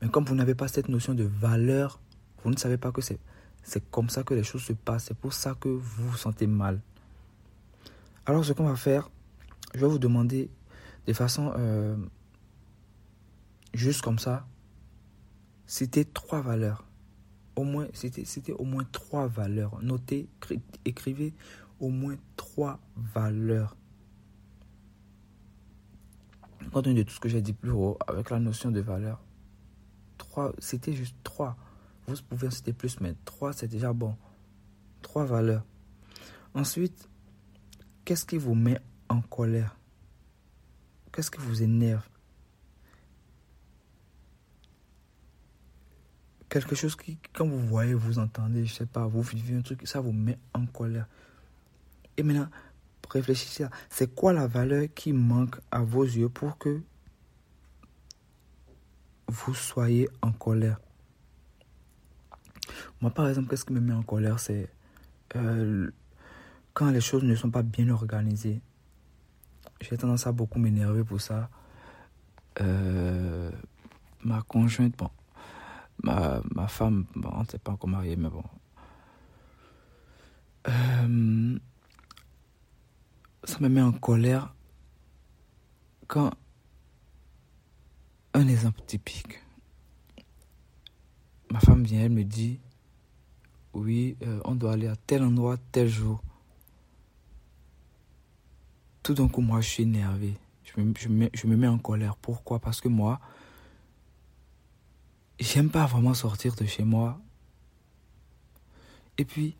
Mais 0.01 0.09
comme 0.09 0.25
vous 0.25 0.35
n'avez 0.35 0.55
pas 0.55 0.67
cette 0.67 0.89
notion 0.89 1.13
de 1.13 1.23
valeur, 1.23 1.99
Vous 2.43 2.51
ne 2.51 2.57
savez 2.57 2.77
pas 2.77 2.91
que 2.91 3.01
c'est, 3.01 3.19
c'est 3.63 3.89
comme 3.89 4.09
ça 4.09 4.23
que 4.23 4.33
les 4.33 4.43
choses 4.43 4.63
se 4.63 4.73
passent. 4.73 5.05
C'est 5.05 5.17
pour 5.17 5.33
ça 5.33 5.55
que 5.55 5.69
vous 5.69 6.09
vous 6.09 6.17
sentez 6.17 6.47
mal. 6.47 6.81
Alors, 8.25 8.43
ce 8.43 8.51
qu'on 8.53 8.65
va 8.65 8.75
faire, 8.75 9.09
je 9.73 9.79
vais 9.79 9.87
vous 9.87 9.99
demander 9.99 10.49
de 11.07 11.13
façon 11.13 11.53
euh, 11.57 11.95
juste 13.73 14.01
comme 14.01 14.19
ça, 14.19 14.47
citer 15.65 16.05
trois 16.05 16.41
valeurs. 16.41 16.85
Au 17.55 17.63
moins, 17.63 17.87
c'était 17.93 18.53
au 18.53 18.63
moins 18.63 18.83
trois 18.91 19.27
valeurs. 19.27 19.79
Notez, 19.83 20.27
écrivez 20.85 21.33
au 21.79 21.89
moins 21.89 22.15
trois 22.35 22.79
valeurs. 22.95 23.75
Compte 26.71 26.85
tenu 26.85 26.95
de 26.95 27.03
tout 27.03 27.13
ce 27.13 27.19
que 27.19 27.29
j'ai 27.29 27.41
dit 27.41 27.53
plus 27.53 27.71
haut, 27.71 27.97
avec 28.07 28.29
la 28.29 28.39
notion 28.39 28.71
de 28.71 28.79
valeur, 28.79 29.21
trois, 30.17 30.53
c'était 30.57 30.93
juste 30.93 31.15
trois. 31.23 31.55
Vous 32.07 32.15
pouvez 32.29 32.47
en 32.47 32.51
citer 32.51 32.73
plus, 32.73 32.99
mais 32.99 33.15
trois, 33.25 33.53
c'est 33.53 33.67
déjà 33.67 33.93
bon. 33.93 34.15
Trois 35.01 35.25
valeurs. 35.25 35.65
Ensuite, 36.53 37.07
qu'est-ce 38.05 38.25
qui 38.25 38.37
vous 38.37 38.55
met 38.55 38.79
en 39.09 39.21
colère? 39.21 39.77
Qu'est-ce 41.11 41.29
qui 41.29 41.39
vous 41.39 41.61
énerve? 41.61 42.07
Quelque 46.53 46.75
chose 46.75 46.95
qui, 46.95 47.17
quand 47.33 47.47
vous 47.47 47.57
voyez, 47.57 47.95
vous 47.95 48.19
entendez, 48.19 48.63
je 48.67 48.75
sais 48.75 48.85
pas, 48.85 49.07
vous 49.07 49.23
vivez 49.23 49.57
un 49.57 49.63
truc, 49.63 49.87
ça 49.87 50.01
vous 50.01 50.11
met 50.11 50.37
en 50.53 50.67
colère. 50.67 51.07
Et 52.15 52.21
maintenant, 52.21 52.47
réfléchissez 53.09 53.65
c'est 53.89 54.13
quoi 54.13 54.33
la 54.33 54.45
valeur 54.45 54.85
qui 54.93 55.13
manque 55.13 55.55
à 55.71 55.81
vos 55.81 56.03
yeux 56.03 56.29
pour 56.29 56.59
que 56.59 56.79
vous 59.27 59.55
soyez 59.55 60.07
en 60.21 60.31
colère? 60.31 60.79
Moi, 63.01 63.09
par 63.09 63.27
exemple, 63.27 63.49
qu'est-ce 63.49 63.65
qui 63.65 63.73
me 63.73 63.79
met 63.79 63.93
en 63.93 64.03
colère, 64.03 64.39
c'est 64.39 64.69
euh, 65.35 65.89
quand 66.75 66.91
les 66.91 67.01
choses 67.01 67.23
ne 67.23 67.33
sont 67.33 67.49
pas 67.49 67.63
bien 67.63 67.89
organisées. 67.89 68.61
J'ai 69.81 69.97
tendance 69.97 70.27
à 70.27 70.31
beaucoup 70.31 70.59
m'énerver 70.59 71.03
pour 71.03 71.19
ça. 71.19 71.49
Euh, 72.61 73.49
ma 74.23 74.43
conjointe, 74.43 74.95
bon, 74.95 75.09
ma, 76.03 76.41
ma 76.53 76.67
femme, 76.67 77.05
on 77.15 77.41
ne 77.41 77.45
s'est 77.45 77.57
pas 77.57 77.71
encore 77.71 77.89
marié, 77.89 78.15
mais 78.15 78.29
bon. 78.29 78.43
Euh, 80.67 81.59
ça 83.43 83.59
me 83.59 83.67
met 83.67 83.81
en 83.81 83.91
colère 83.91 84.53
quand 86.07 86.31
un 88.33 88.47
exemple 88.47 88.81
typique. 88.85 89.41
Ma 91.51 91.59
femme 91.59 91.83
vient, 91.83 92.01
elle 92.01 92.11
me 92.11 92.23
dit, 92.23 92.59
oui, 93.73 94.17
euh, 94.23 94.39
on 94.45 94.55
doit 94.55 94.73
aller 94.73 94.87
à 94.87 94.95
tel 94.95 95.23
endroit, 95.23 95.57
tel 95.71 95.87
jour. 95.87 96.21
Tout 99.03 99.13
d'un 99.13 99.27
coup, 99.27 99.41
moi, 99.41 99.61
je 99.61 99.69
suis 99.69 99.83
énervé. 99.83 100.33
Je 100.63 100.81
me, 100.81 100.93
je, 100.97 101.09
me, 101.09 101.29
je 101.33 101.47
me 101.47 101.55
mets 101.57 101.67
en 101.67 101.77
colère. 101.77 102.15
Pourquoi? 102.15 102.59
Parce 102.59 102.81
que 102.81 102.87
moi, 102.87 103.19
j'aime 105.43 105.69
pas 105.69 105.85
vraiment 105.85 106.13
sortir 106.13 106.55
de 106.55 106.65
chez 106.65 106.83
moi. 106.83 107.19
Et 109.17 109.25
puis, 109.25 109.55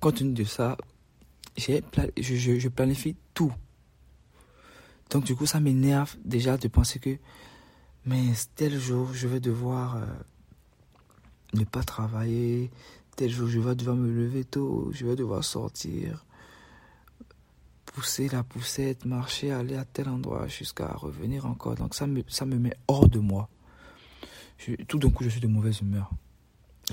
compte 0.00 0.16
tenu 0.16 0.32
de 0.32 0.44
ça, 0.44 0.76
je, 1.56 1.80
je, 2.18 2.68
planifie 2.68 3.16
tout. 3.34 3.52
Donc 5.10 5.24
du 5.24 5.34
coup, 5.34 5.46
ça 5.46 5.60
m'énerve 5.60 6.16
déjà 6.24 6.56
de 6.56 6.68
penser 6.68 6.98
que, 6.98 7.16
mais 8.04 8.32
tel 8.56 8.78
jour, 8.78 9.14
je 9.14 9.28
vais 9.28 9.40
devoir 9.40 9.96
euh, 9.96 10.06
ne 11.54 11.64
pas 11.64 11.82
travailler, 11.82 12.70
tel 13.14 13.30
jour, 13.30 13.48
je 13.48 13.60
vais 13.60 13.74
devoir 13.74 13.96
me 13.96 14.10
lever 14.10 14.44
tôt, 14.44 14.90
je 14.92 15.06
vais 15.06 15.16
devoir 15.16 15.44
sortir, 15.44 16.26
pousser 17.86 18.28
la 18.28 18.42
poussette, 18.42 19.04
marcher, 19.06 19.52
aller 19.52 19.76
à 19.76 19.84
tel 19.84 20.08
endroit 20.08 20.48
jusqu'à 20.48 20.88
revenir 20.88 21.46
encore. 21.46 21.76
Donc 21.76 21.94
ça 21.94 22.06
me, 22.06 22.22
ça 22.28 22.44
me 22.44 22.58
met 22.58 22.74
hors 22.88 23.08
de 23.08 23.20
moi. 23.20 23.48
Tout 24.88 24.98
d'un 24.98 25.10
coup, 25.10 25.24
je 25.24 25.28
suis 25.28 25.40
de 25.40 25.46
mauvaise 25.46 25.80
humeur. 25.80 26.10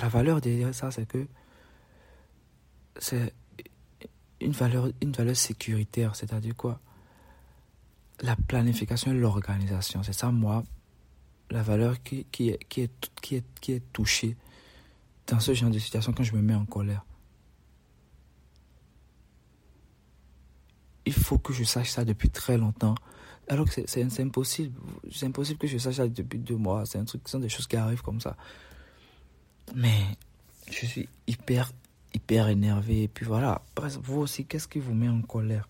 La 0.02 0.10
valeur 0.10 0.42
derrière 0.42 0.74
ça, 0.74 0.92
c'est 0.92 1.08
que 1.08 1.28
c'est 2.98 3.34
une 4.42 4.52
valeur, 4.52 4.90
une 5.02 5.12
valeur 5.12 5.36
sécuritaire, 5.36 6.16
c'est-à-dire 6.16 6.56
quoi? 6.56 6.80
La 8.22 8.36
planification 8.36 9.12
et 9.12 9.16
l'organisation, 9.16 10.04
c'est 10.04 10.14
ça, 10.14 10.32
moi, 10.32 10.64
la 11.50 11.64
valeur 11.64 12.02
qui, 12.04 12.26
qui, 12.32 12.50
est, 12.50 12.64
qui, 12.68 12.82
est, 12.82 13.12
qui, 13.22 13.36
est, 13.36 13.46
qui 13.60 13.72
est 13.74 13.94
touchée 13.94 14.36
dans 15.28 15.40
ce 15.40 15.54
genre 15.54 15.70
de 15.70 15.80
situation 15.80 16.14
quand 16.14 16.24
je 16.24 16.36
me 16.36 16.42
mets 16.42 16.56
en 16.56 16.66
colère. 16.66 17.06
Il 21.06 21.14
faut 21.14 21.38
que 21.38 21.54
je 21.54 21.64
sache 21.64 21.90
ça 21.90 22.06
depuis 22.06 22.30
très 22.30 22.58
longtemps. 22.58 22.96
Alors 23.50 23.70
que 23.70 23.82
c'est 23.86 24.22
impossible. 24.22 24.80
C'est 25.12 25.26
impossible 25.26 25.60
que 25.60 25.68
je 25.68 25.78
sache 25.78 25.96
ça 25.96 26.08
depuis 26.08 26.40
deux 26.40 26.56
mois. 26.56 26.86
C'est 26.86 26.98
un 26.98 27.06
truc, 27.06 27.22
ce 27.26 27.34
sont 27.34 27.40
des 27.40 27.50
choses 27.50 27.68
qui 27.68 27.76
arrivent 27.76 28.02
comme 28.02 28.22
ça. 28.22 28.36
Mais 29.76 30.02
je 30.72 30.86
suis 30.86 31.10
hyper 31.28 31.72
hyper 32.14 32.48
énervé. 32.48 33.04
Et 33.04 33.08
puis 33.08 33.26
voilà. 33.26 33.62
Vous 34.02 34.20
aussi, 34.20 34.46
qu'est-ce 34.46 34.68
qui 34.68 34.80
vous 34.80 34.94
met 34.94 35.10
en 35.10 35.22
colère? 35.22 35.68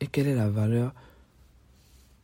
Et 0.00 0.06
quelle 0.06 0.28
est 0.28 0.34
la 0.34 0.48
valeur 0.48 0.92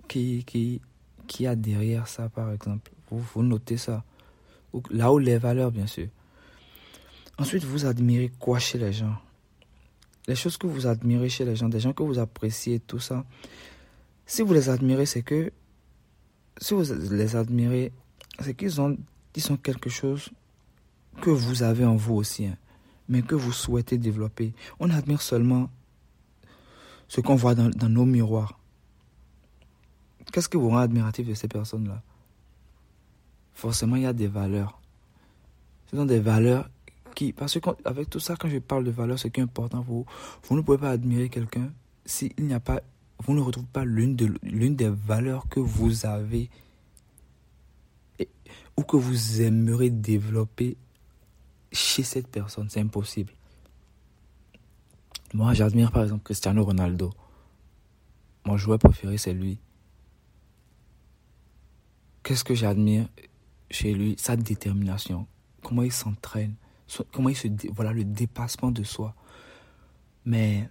qui, 0.09 0.45
qui, 0.45 0.81
qui 1.27 1.47
a 1.47 1.55
derrière 1.55 2.09
ça, 2.09 2.29
par 2.29 2.51
exemple? 2.53 2.91
Vous, 3.11 3.21
vous 3.21 3.43
notez 3.43 3.77
ça. 3.77 4.05
Là 4.91 5.13
où 5.13 5.19
les 5.19 5.39
valeurs, 5.39 5.71
bien 5.71 5.87
sûr. 5.87 6.09
Ensuite, 7.39 7.65
vous 7.65 7.85
admirez 7.85 8.33
quoi 8.39 8.59
chez 8.59 8.79
les 8.79 8.93
gens? 8.93 9.17
Les 10.27 10.35
choses 10.35 10.57
que 10.57 10.67
vous 10.67 10.87
admirez 10.87 11.29
chez 11.29 11.45
les 11.45 11.57
gens, 11.57 11.69
des 11.69 11.81
gens 11.81 11.93
que 11.93 12.03
vous 12.03 12.19
appréciez, 12.19 12.81
tout 12.81 12.99
ça. 12.99 13.25
Si 14.27 14.43
vous 14.43 14.53
les 14.53 14.69
admirez, 14.69 15.07
c'est 15.07 15.23
que. 15.23 15.53
Si 16.59 16.75
vous 16.75 16.83
les 17.11 17.37
admirez, 17.37 17.93
c'est 18.41 18.55
qu'ils 18.55 18.81
ont, 18.81 18.97
ils 19.35 19.59
quelque 19.59 19.91
chose 19.91 20.31
que 21.21 21.31
vous 21.31 21.63
avez 21.63 21.85
en 21.85 21.97
vous 21.97 22.15
aussi, 22.15 22.47
hein, 22.47 22.57
mais 23.09 23.23
que 23.23 23.35
vous 23.35 23.53
souhaitez 23.53 23.99
développer. 23.99 24.53
On 24.81 24.91
admire 24.91 25.23
seulement 25.23 25.71
ce 27.09 27.21
qu'on 27.21 27.37
voit 27.37 27.55
dans, 27.55 27.89
nos 27.89 28.05
miroirs. 28.05 28.59
Qu'est-ce 30.33 30.49
qui 30.49 30.57
vous 30.57 30.71
rend 30.71 30.79
admiratif 30.79 31.29
de 31.29 31.35
ces 31.35 31.49
personnes-là? 31.49 32.03
Forcément, 33.55 33.97
il 33.97 34.03
y 34.03 34.07
a 34.07 34.13
des 34.13 34.27
valeurs. 34.27 34.81
Ce 35.91 35.97
sont 35.97 36.05
des 36.05 36.21
valeurs 36.21 36.69
qui... 37.17 37.33
Parce 37.33 37.59
qu'avec 37.59 38.09
tout 38.09 38.21
ça, 38.21 38.37
quand 38.37 38.49
je 38.49 38.59
parle 38.59 38.85
de 38.85 38.93
valeurs, 38.93 39.19
ce 39.19 39.27
qui 39.27 39.41
est 39.41 39.43
important 39.43 39.83
pour 39.83 39.95
vous, 39.95 40.07
vous 40.45 40.57
ne 40.57 40.61
pouvez 40.61 40.79
pas 40.79 40.91
admirer 40.91 41.29
quelqu'un 41.29 41.73
s'il 42.05 42.33
n'y 42.39 42.55
a 42.55 42.61
pas... 42.61 42.81
Vous 43.25 43.35
ne 43.35 43.41
retrouvez 43.41 43.67
pas 43.73 43.85
l'une 43.85 44.15
de, 44.15 44.39
l'une 44.43 44.77
des 44.77 44.91
valeurs 44.91 45.49
que 45.49 45.59
vous 45.59 46.07
avez 46.07 46.51
ou 48.77 48.83
que 48.83 48.97
vous 48.97 49.41
aimeriez 49.41 49.91
développer 49.91 50.77
chez 51.73 52.03
cette 52.03 52.29
personne. 52.29 52.69
C'est 52.69 52.81
impossible. 52.81 53.33
Moi, 55.33 55.55
j'admire 55.55 55.91
par 55.91 56.03
exemple 56.03 56.25
Cristiano 56.25 56.63
Ronaldo. 56.63 57.13
Mon 58.45 58.59
joueur 58.59 58.79
préféré, 58.79 59.17
c'est 59.17 59.33
lui. 59.33 59.59
Qu'est-ce 62.23 62.45
que 62.45 62.55
j'admire 62.55 63.09
chez 63.71 63.95
lui? 63.95 64.15
Sa 64.19 64.37
détermination. 64.37 65.27
Comment 65.63 65.83
il 65.83 65.93
s'entraîne. 65.93 66.55
Comment 67.13 67.29
il 67.29 67.37
se. 67.37 67.49
Voilà, 67.73 67.93
le 67.93 68.05
dépassement 68.05 68.71
de 68.71 68.85
soi. 68.85 69.15
Mais 70.25 70.69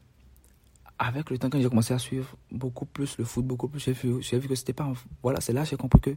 avec 0.97 1.29
le 1.29 1.37
temps, 1.37 1.49
quand 1.49 1.61
j'ai 1.61 1.69
commencé 1.69 1.93
à 1.93 1.99
suivre 1.99 2.35
beaucoup 2.51 2.85
plus 2.85 3.17
le 3.17 3.25
foot, 3.25 3.45
beaucoup 3.45 3.67
plus, 3.67 3.79
j'ai 3.79 3.93
vu, 3.93 4.19
vu 4.19 4.47
que 4.47 4.55
c'était 4.55 4.73
pas. 4.73 4.91
Voilà, 5.21 5.41
c'est 5.41 5.53
là 5.53 5.63
que 5.63 5.69
j'ai 5.69 5.77
compris 5.77 5.99
que 5.99 6.15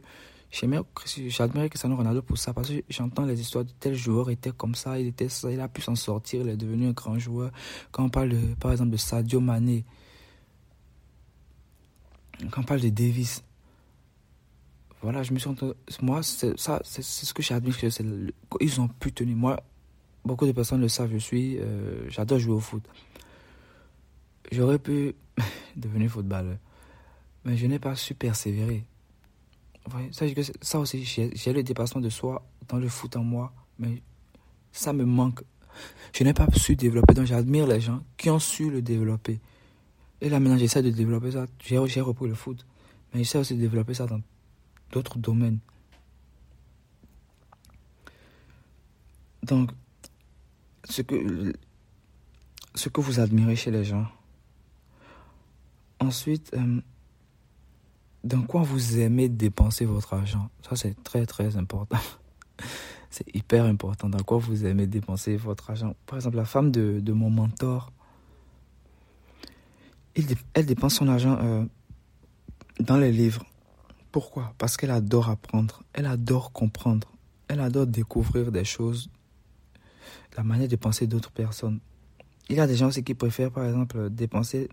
j'admirais 0.51 1.69
Cristiano 1.69 1.95
Ronaldo 1.95 2.21
pour 2.21 2.37
ça, 2.37 2.53
parce 2.53 2.69
que 2.69 2.81
j'entends 2.89 3.25
les 3.25 3.39
histoires 3.39 3.65
de 3.65 3.71
tel 3.79 3.93
joueur 3.93 4.29
était 4.29 4.51
comme 4.51 4.75
ça, 4.75 4.99
il 4.99 5.07
était 5.07 5.29
ça, 5.29 5.51
il 5.51 5.59
a 5.59 5.67
pu 5.67 5.81
s'en 5.81 5.95
sortir, 5.95 6.41
il 6.41 6.49
est 6.49 6.57
devenu 6.57 6.87
un 6.87 6.91
grand 6.91 7.19
joueur. 7.19 7.51
Quand 7.91 8.05
on 8.05 8.09
parle, 8.09 8.35
par 8.59 8.71
exemple, 8.71 8.91
de 8.91 8.97
Sadio 8.97 9.39
Mané, 9.39 9.85
quand 12.51 12.61
on 12.61 12.63
parle 12.65 12.81
de 12.81 12.89
Davis, 12.89 13.43
voilà, 15.01 15.23
je 15.23 15.33
me 15.33 15.39
suis 15.39 15.49
moi, 16.01 16.23
c'est 16.23 16.59
ça, 16.59 16.81
c'est 16.83 17.03
ce 17.03 17.33
que 17.33 17.43
j'admire, 17.43 17.75
ils 18.59 18.81
ont 18.81 18.87
pu 18.87 19.11
tenir. 19.11 19.35
Moi, 19.35 19.59
beaucoup 20.29 20.45
de 20.45 20.51
personnes 20.51 20.81
le 20.81 20.89
savent, 20.89 21.11
je 21.11 21.17
suis, 21.17 21.57
euh, 21.57 22.07
j'adore 22.07 22.37
jouer 22.37 22.53
au 22.53 22.59
foot. 22.59 22.83
J'aurais 24.51 24.77
pu 24.77 25.15
devenir 25.75 26.11
footballeur, 26.11 26.57
mais 27.45 27.57
je 27.57 27.65
n'ai 27.65 27.79
pas 27.79 27.95
su 27.95 28.13
persévérer. 28.13 28.85
que 29.89 30.41
ça 30.61 30.79
aussi, 30.79 31.03
j'ai 31.03 31.53
le 31.53 31.63
dépassement 31.63 31.99
de 31.99 32.09
soi 32.09 32.45
dans 32.67 32.77
le 32.77 32.87
foot 32.89 33.15
en 33.15 33.23
moi, 33.23 33.51
mais 33.79 34.03
ça 34.71 34.93
me 34.93 35.03
manque. 35.03 35.41
Je 36.13 36.23
n'ai 36.23 36.33
pas 36.33 36.47
su 36.53 36.75
développer, 36.75 37.15
donc 37.15 37.25
j'admire 37.25 37.65
les 37.65 37.81
gens 37.81 38.03
qui 38.15 38.29
ont 38.29 38.39
su 38.39 38.69
le 38.69 38.83
développer. 38.83 39.39
Et 40.21 40.29
là 40.29 40.39
maintenant, 40.39 40.59
j'essaie 40.59 40.83
de 40.83 40.91
développer 40.91 41.31
ça. 41.31 41.47
J'ai 41.63 42.01
repris 42.01 42.27
le 42.27 42.35
foot, 42.35 42.67
mais 43.13 43.23
j'essaie 43.23 43.39
aussi 43.39 43.55
de 43.55 43.61
développer 43.61 43.95
ça 43.95 44.05
dans 44.05 44.21
d'autres 44.91 45.17
domaines. 45.17 45.57
Donc, 49.41 49.71
ce 50.89 51.01
que, 51.01 51.53
ce 52.75 52.89
que 52.89 53.01
vous 53.01 53.19
admirez 53.19 53.55
chez 53.55 53.71
les 53.71 53.83
gens. 53.83 54.07
Ensuite, 55.99 56.51
euh, 56.53 56.81
dans 58.23 58.41
quoi 58.41 58.63
vous 58.63 58.99
aimez 58.99 59.29
dépenser 59.29 59.85
votre 59.85 60.13
argent? 60.13 60.49
Ça, 60.67 60.75
c'est 60.75 61.01
très, 61.03 61.25
très 61.25 61.57
important. 61.57 61.99
c'est 63.09 63.33
hyper 63.35 63.65
important. 63.65 64.09
Dans 64.09 64.23
quoi 64.23 64.37
vous 64.37 64.65
aimez 64.65 64.87
dépenser 64.87 65.37
votre 65.37 65.69
argent? 65.69 65.95
Par 66.05 66.17
exemple, 66.17 66.37
la 66.37 66.45
femme 66.45 66.71
de, 66.71 66.99
de 66.99 67.13
mon 67.13 67.29
mentor, 67.29 67.91
elle 70.53 70.65
dépense 70.65 70.95
son 70.95 71.07
argent 71.07 71.37
euh, 71.41 71.65
dans 72.79 72.97
les 72.97 73.11
livres. 73.11 73.45
Pourquoi? 74.11 74.53
Parce 74.57 74.75
qu'elle 74.75 74.91
adore 74.91 75.29
apprendre, 75.29 75.83
elle 75.93 76.07
adore 76.07 76.51
comprendre, 76.51 77.11
elle 77.47 77.59
adore 77.59 77.87
découvrir 77.87 78.51
des 78.51 78.65
choses, 78.65 79.09
la 80.37 80.43
manière 80.43 80.67
de 80.67 80.75
penser 80.75 81.07
d'autres 81.07 81.31
personnes. 81.31 81.79
Il 82.49 82.55
y 82.55 82.59
a 82.59 82.67
des 82.67 82.75
gens 82.75 82.87
aussi 82.87 83.03
qui 83.03 83.13
préfèrent, 83.13 83.51
par 83.51 83.65
exemple, 83.65 84.09
dépenser 84.09 84.69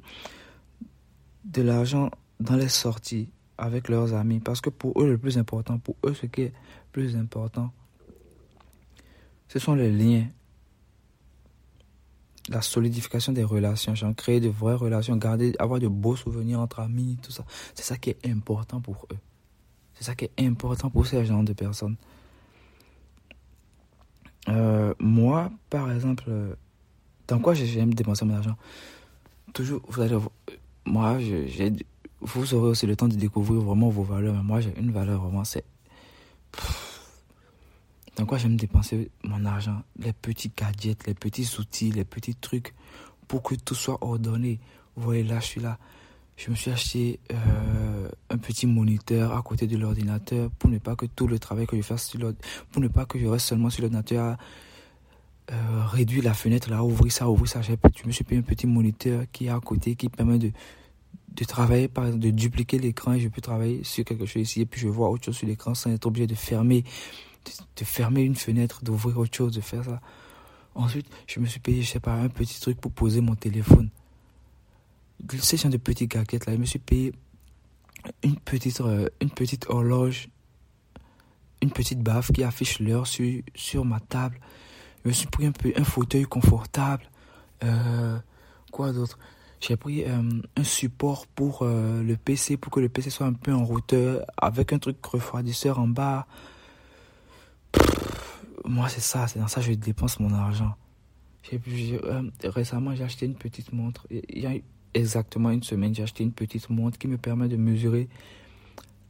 de 1.44 1.62
l'argent 1.62 2.10
dans 2.40 2.56
les 2.56 2.68
sorties 2.68 3.28
avec 3.58 3.88
leurs 3.88 4.14
amis. 4.14 4.40
Parce 4.40 4.60
que 4.60 4.70
pour 4.70 5.00
eux, 5.00 5.08
le 5.08 5.18
plus 5.18 5.38
important, 5.38 5.78
pour 5.78 5.96
eux, 6.04 6.14
ce 6.14 6.26
qui 6.26 6.42
est 6.42 6.52
plus 6.92 7.16
important, 7.16 7.72
ce 9.48 9.58
sont 9.58 9.74
les 9.74 9.90
liens. 9.90 10.26
La 12.48 12.62
solidification 12.62 13.32
des 13.32 13.42
relations, 13.42 13.94
genre 13.94 14.14
créer 14.14 14.40
de 14.40 14.48
vraies 14.48 14.74
relations, 14.74 15.16
garder, 15.16 15.54
avoir 15.58 15.80
de 15.80 15.88
beaux 15.88 16.14
souvenirs 16.14 16.60
entre 16.60 16.80
amis, 16.80 17.18
tout 17.20 17.32
ça. 17.32 17.44
C'est 17.74 17.82
ça 17.82 17.96
qui 17.96 18.10
est 18.10 18.26
important 18.26 18.80
pour 18.80 19.06
eux. 19.12 19.18
C'est 19.94 20.04
ça 20.04 20.14
qui 20.14 20.26
est 20.26 20.46
important 20.46 20.90
pour 20.90 21.06
ces 21.06 21.24
gens 21.24 21.42
de 21.42 21.52
personnes. 21.52 21.96
Euh, 24.48 24.94
moi, 24.98 25.50
par 25.70 25.90
exemple, 25.92 26.24
euh, 26.28 26.54
dans 27.28 27.38
quoi 27.40 27.54
j'aime 27.54 27.94
dépenser 27.94 28.24
mon 28.24 28.34
argent? 28.34 28.56
Toujours, 29.52 29.82
vous 29.88 30.00
allez, 30.00 30.18
moi, 30.84 31.18
j'ai 31.18 31.72
vous 32.20 32.54
aurez 32.54 32.70
aussi 32.70 32.86
le 32.86 32.96
temps 32.96 33.08
de 33.08 33.14
découvrir 33.14 33.60
vraiment 33.60 33.88
vos 33.88 34.02
valeurs. 34.02 34.34
Mais 34.34 34.42
moi, 34.42 34.60
j'ai 34.60 34.76
une 34.78 34.90
valeur 34.90 35.22
vraiment, 35.22 35.44
c'est. 35.44 35.64
Dans 38.16 38.24
quoi 38.24 38.38
j'aime 38.38 38.56
dépenser 38.56 39.10
mon 39.24 39.44
argent? 39.44 39.82
Les 39.98 40.12
petits 40.12 40.50
gadgets, 40.56 41.06
les 41.06 41.14
petits 41.14 41.48
outils, 41.58 41.90
les 41.90 42.04
petits 42.04 42.34
trucs 42.34 42.74
pour 43.28 43.42
que 43.42 43.54
tout 43.54 43.74
soit 43.74 44.02
ordonné. 44.02 44.58
Vous 44.96 45.04
voyez, 45.04 45.22
là, 45.22 45.40
je 45.40 45.46
suis 45.46 45.60
là. 45.60 45.78
Je 46.36 46.50
me 46.50 46.54
suis 46.54 46.70
acheté 46.70 47.18
euh, 47.32 48.08
un 48.30 48.38
petit 48.38 48.66
moniteur 48.66 49.36
à 49.36 49.42
côté 49.42 49.66
de 49.66 49.76
l'ordinateur 49.76 50.50
pour 50.58 50.68
ne 50.68 50.78
pas 50.78 50.94
que 50.94 51.06
tout 51.06 51.26
le 51.26 51.38
travail 51.38 51.66
que 51.66 51.76
je 51.76 51.82
fasse 51.82 52.06
sur 52.06 52.20
pour 52.70 52.82
ne 52.82 52.88
pas 52.88 53.06
que 53.06 53.18
je 53.18 53.26
reste 53.26 53.46
seulement 53.46 53.70
sur 53.70 53.82
l'ordinateur 53.82 54.36
euh, 55.50 55.84
réduire 55.86 56.24
la 56.24 56.34
fenêtre 56.34 56.70
là, 56.70 56.82
ouvrir 56.82 57.12
ça, 57.12 57.28
ouvrir 57.30 57.48
ça. 57.48 57.62
Je 57.62 58.06
me 58.06 58.12
suis 58.12 58.24
payé 58.24 58.40
un 58.40 58.44
petit 58.44 58.66
moniteur 58.66 59.24
qui 59.32 59.46
est 59.46 59.48
à 59.48 59.60
côté, 59.60 59.94
qui 59.94 60.08
permet 60.08 60.38
de 60.38 60.52
de 61.36 61.44
travailler, 61.44 61.88
par 61.88 62.06
exemple, 62.06 62.24
de 62.24 62.30
dupliquer 62.30 62.78
l'écran 62.78 63.12
et 63.12 63.20
je 63.20 63.28
peux 63.28 63.40
travailler 63.40 63.84
sur 63.84 64.04
quelque 64.04 64.24
chose 64.24 64.42
ici 64.42 64.62
et 64.62 64.66
puis 64.66 64.80
je 64.80 64.88
vois 64.88 65.10
autre 65.10 65.26
chose 65.26 65.36
sur 65.36 65.46
l'écran 65.46 65.74
sans 65.74 65.90
être 65.90 66.06
obligé 66.06 66.26
de 66.26 66.34
fermer, 66.34 66.82
de, 67.78 67.84
fermer 67.84 68.22
une 68.22 68.34
fenêtre, 68.34 68.82
d'ouvrir 68.82 69.18
autre 69.18 69.36
chose, 69.36 69.54
de 69.54 69.60
faire 69.60 69.84
ça. 69.84 70.00
Ensuite, 70.74 71.06
je 71.26 71.40
me 71.40 71.46
suis 71.46 71.60
payé, 71.60 71.82
je 71.82 71.90
sais 71.90 72.00
pas, 72.00 72.14
un 72.14 72.28
petit 72.28 72.60
truc 72.60 72.80
pour 72.80 72.90
poser 72.90 73.20
mon 73.20 73.34
téléphone. 73.34 73.90
Genre 75.20 75.70
de 75.70 75.76
petits 75.76 76.06
gadgets 76.06 76.46
là, 76.46 76.52
je 76.52 76.58
me 76.58 76.64
suis 76.64 76.78
payé 76.78 77.12
une 78.22 78.36
petite, 78.36 78.80
euh, 78.80 79.08
une 79.20 79.30
petite 79.30 79.68
horloge, 79.68 80.28
une 81.62 81.70
petite 81.70 82.00
baffe 82.00 82.32
qui 82.32 82.42
affiche 82.44 82.80
l'heure 82.80 83.06
sur, 83.06 83.42
sur 83.54 83.84
ma 83.84 84.00
table. 84.00 84.38
Je 85.04 85.08
me 85.08 85.12
suis 85.12 85.26
pris 85.26 85.46
un, 85.46 85.52
peu, 85.52 85.72
un 85.76 85.84
fauteuil 85.84 86.24
confortable. 86.24 87.04
Euh, 87.64 88.18
quoi 88.70 88.92
d'autre? 88.92 89.18
J'ai 89.60 89.76
pris 89.76 90.04
euh, 90.04 90.22
un 90.56 90.64
support 90.64 91.26
pour 91.26 91.64
le 91.64 92.14
PC, 92.16 92.58
pour 92.58 92.70
que 92.70 92.80
le 92.80 92.90
PC 92.90 93.08
soit 93.08 93.26
un 93.26 93.32
peu 93.32 93.52
en 93.52 93.64
routeur, 93.64 94.24
avec 94.36 94.72
un 94.72 94.78
truc 94.78 95.04
refroidisseur 95.04 95.78
en 95.78 95.88
bas. 95.88 96.26
moi, 98.64 98.88
c'est 98.88 99.00
ça, 99.00 99.26
c'est 99.26 99.38
dans 99.38 99.48
ça 99.48 99.60
que 99.60 99.66
je 99.66 99.72
dépense 99.72 100.20
mon 100.20 100.32
argent. 100.34 100.76
Récemment, 102.44 102.94
j'ai 102.94 103.04
acheté 103.04 103.24
une 103.24 103.34
petite 103.34 103.72
montre. 103.72 104.06
Il 104.10 104.40
y 104.40 104.46
a 104.46 104.54
exactement 104.96 105.50
une 105.50 105.62
semaine, 105.62 105.94
j'ai 105.94 106.02
acheté 106.02 106.24
une 106.24 106.32
petite 106.32 106.68
montre 106.70 106.98
qui 106.98 107.08
me 107.08 107.18
permet 107.18 107.48
de 107.48 107.56
mesurer 107.56 108.08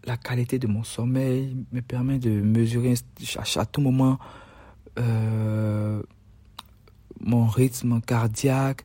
la 0.04 0.16
qualité 0.16 0.58
de 0.58 0.66
mon 0.66 0.84
sommeil, 0.84 1.56
me 1.72 1.80
permet 1.80 2.18
de 2.18 2.30
mesurer 2.30 2.94
à, 3.56 3.66
tout 3.66 3.80
moment 3.80 4.18
mon 7.20 7.46
rythme 7.46 8.00
cardiaque, 8.00 8.84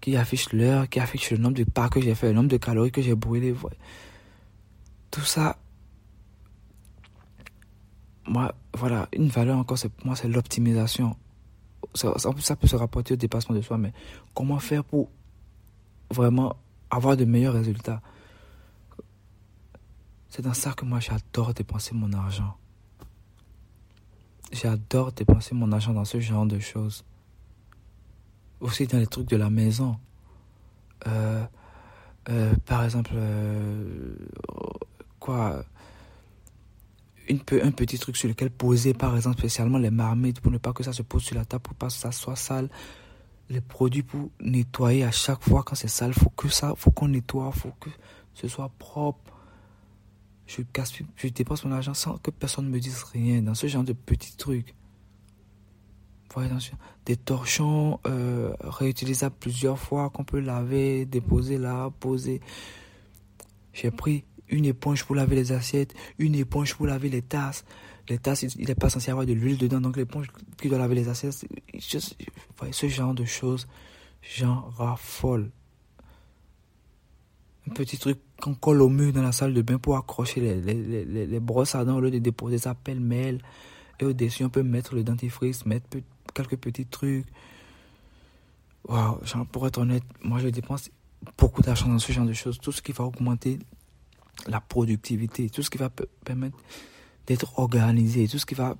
qui 0.00 0.16
affiche 0.16 0.52
l'heure, 0.52 0.86
qui 0.88 1.00
affiche 1.00 1.30
le 1.30 1.38
nombre 1.38 1.56
de 1.56 1.64
pas 1.64 1.88
que 1.88 1.98
j'ai 1.98 2.14
fait, 2.14 2.28
le 2.28 2.34
nombre 2.34 2.50
de 2.50 2.58
calories 2.58 2.92
que 2.92 3.00
j'ai 3.00 3.14
brûlé. 3.14 3.54
Tout 5.10 5.22
ça, 5.22 5.56
moi, 8.26 8.54
voilà, 8.76 9.08
une 9.14 9.28
valeur 9.28 9.56
encore, 9.56 9.78
c'est, 9.78 9.90
moi, 10.04 10.14
c'est 10.14 10.28
l'optimisation. 10.28 11.16
Ça, 11.94 12.12
ça, 12.18 12.56
peut 12.56 12.66
se 12.66 12.76
rapporter 12.76 13.14
au 13.14 13.16
dépassement 13.16 13.54
de 13.54 13.62
soi, 13.62 13.78
mais 13.78 13.94
comment 14.34 14.58
faire 14.58 14.84
pour 14.84 15.08
vraiment 16.10 16.56
avoir 16.90 17.16
de 17.16 17.24
meilleurs 17.24 17.54
résultats 17.54 18.00
C'est 20.28 20.42
dans 20.42 20.54
ça 20.54 20.72
que 20.72 20.84
moi, 20.84 21.00
j'adore 21.00 21.54
dépenser 21.54 21.94
mon 21.94 22.12
argent. 22.12 22.56
J'adore 24.52 25.12
dépenser 25.12 25.54
mon 25.54 25.72
argent 25.72 25.92
dans 25.92 26.04
ce 26.04 26.20
genre 26.20 26.46
de 26.46 26.58
choses 26.58 27.04
aussi 28.64 28.86
dans 28.86 28.98
les 28.98 29.06
trucs 29.06 29.28
de 29.28 29.36
la 29.36 29.50
maison. 29.50 29.96
Euh, 31.06 31.44
euh, 32.30 32.54
par 32.64 32.84
exemple, 32.84 33.12
euh, 33.14 34.16
quoi 35.20 35.64
une, 37.28 37.40
un 37.62 37.70
petit 37.70 37.98
truc 37.98 38.16
sur 38.16 38.28
lequel 38.28 38.50
poser, 38.50 38.94
par 38.94 39.14
exemple, 39.16 39.38
spécialement 39.38 39.78
les 39.78 39.90
marmites 39.90 40.40
pour 40.40 40.50
ne 40.50 40.58
pas 40.58 40.72
que 40.72 40.82
ça 40.82 40.92
se 40.92 41.02
pose 41.02 41.22
sur 41.22 41.36
la 41.36 41.44
table, 41.44 41.62
pour 41.62 41.74
pas 41.74 41.88
que 41.88 41.92
ça 41.92 42.12
soit 42.12 42.36
sale. 42.36 42.68
Les 43.50 43.60
produits 43.60 44.02
pour 44.02 44.30
nettoyer 44.40 45.04
à 45.04 45.10
chaque 45.10 45.42
fois 45.42 45.62
quand 45.62 45.74
c'est 45.74 45.88
sale, 45.88 46.14
faut 46.14 46.30
que 46.30 46.48
ça, 46.48 46.74
faut 46.76 46.90
qu'on 46.90 47.08
nettoie, 47.08 47.52
faut 47.52 47.72
que 47.80 47.90
ce 48.34 48.48
soit 48.48 48.70
propre. 48.78 49.32
Je, 50.46 50.62
je 51.16 51.28
dépense 51.28 51.64
mon 51.64 51.72
argent 51.72 51.94
sans 51.94 52.18
que 52.18 52.30
personne 52.30 52.66
ne 52.66 52.70
me 52.70 52.80
dise 52.80 53.02
rien 53.04 53.42
dans 53.42 53.54
ce 53.54 53.66
genre 53.66 53.84
de 53.84 53.92
petits 53.92 54.36
trucs 54.36 54.74
des 57.06 57.16
torchons 57.16 58.00
euh, 58.06 58.54
réutilisables 58.60 59.36
plusieurs 59.38 59.78
fois 59.78 60.10
qu'on 60.10 60.24
peut 60.24 60.40
laver, 60.40 61.04
déposer 61.04 61.58
là, 61.58 61.90
poser. 62.00 62.40
J'ai 63.72 63.90
pris 63.90 64.24
une 64.48 64.64
éponge 64.64 65.04
pour 65.04 65.14
laver 65.14 65.36
les 65.36 65.52
assiettes, 65.52 65.94
une 66.18 66.34
éponge 66.34 66.74
pour 66.74 66.86
laver 66.86 67.08
les 67.08 67.22
tasses. 67.22 67.64
Les 68.08 68.18
tasses, 68.18 68.42
il 68.42 68.66
n'est 68.66 68.74
pas 68.74 68.90
censé 68.90 69.10
avoir 69.10 69.26
de 69.26 69.32
l'huile 69.32 69.56
dedans, 69.56 69.80
donc 69.80 69.96
l'éponge 69.96 70.26
qui 70.60 70.68
doit 70.68 70.78
laver 70.78 70.94
les 70.94 71.08
assiettes, 71.08 71.46
ce 71.78 72.88
genre 72.88 73.14
de 73.14 73.24
choses, 73.24 73.66
j'en 74.36 74.60
raffole. 74.76 75.50
Un 77.68 77.72
petit 77.72 77.96
truc 77.96 78.18
qu'on 78.42 78.54
colle 78.54 78.82
au 78.82 78.90
mur 78.90 79.12
dans 79.12 79.22
la 79.22 79.32
salle 79.32 79.54
de 79.54 79.62
bain 79.62 79.78
pour 79.78 79.96
accrocher 79.96 80.40
les, 80.40 80.60
les, 80.60 81.04
les, 81.04 81.26
les 81.26 81.40
brosses 81.40 81.74
à 81.74 81.84
dents 81.86 81.96
au 81.96 82.00
lieu 82.00 82.10
de 82.10 82.18
déposer 82.18 82.58
ça 82.58 82.74
pêle-mêle. 82.74 83.40
Et 84.00 84.04
au-dessus, 84.04 84.44
on 84.44 84.50
peut 84.50 84.62
mettre 84.62 84.94
le 84.94 85.02
dentifrice, 85.02 85.64
mettre 85.64 85.86
quelques 86.34 86.58
petits 86.58 86.84
trucs. 86.84 87.26
Waouh, 88.86 89.18
pour 89.50 89.66
être 89.66 89.78
honnête, 89.78 90.02
moi 90.22 90.40
je 90.40 90.48
dépense 90.48 90.90
beaucoup 91.38 91.62
d'argent 91.62 91.88
dans 91.88 91.98
ce 91.98 92.12
genre 92.12 92.26
de 92.26 92.34
choses. 92.34 92.58
Tout 92.58 92.72
ce 92.72 92.82
qui 92.82 92.92
va 92.92 93.04
augmenter 93.04 93.58
la 94.46 94.60
productivité, 94.60 95.48
tout 95.48 95.62
ce 95.62 95.70
qui 95.70 95.78
va 95.78 95.88
permettre 96.24 96.58
d'être 97.26 97.58
organisé, 97.58 98.28
tout 98.28 98.38
ce 98.38 98.46
qui 98.46 98.54
va 98.54 98.76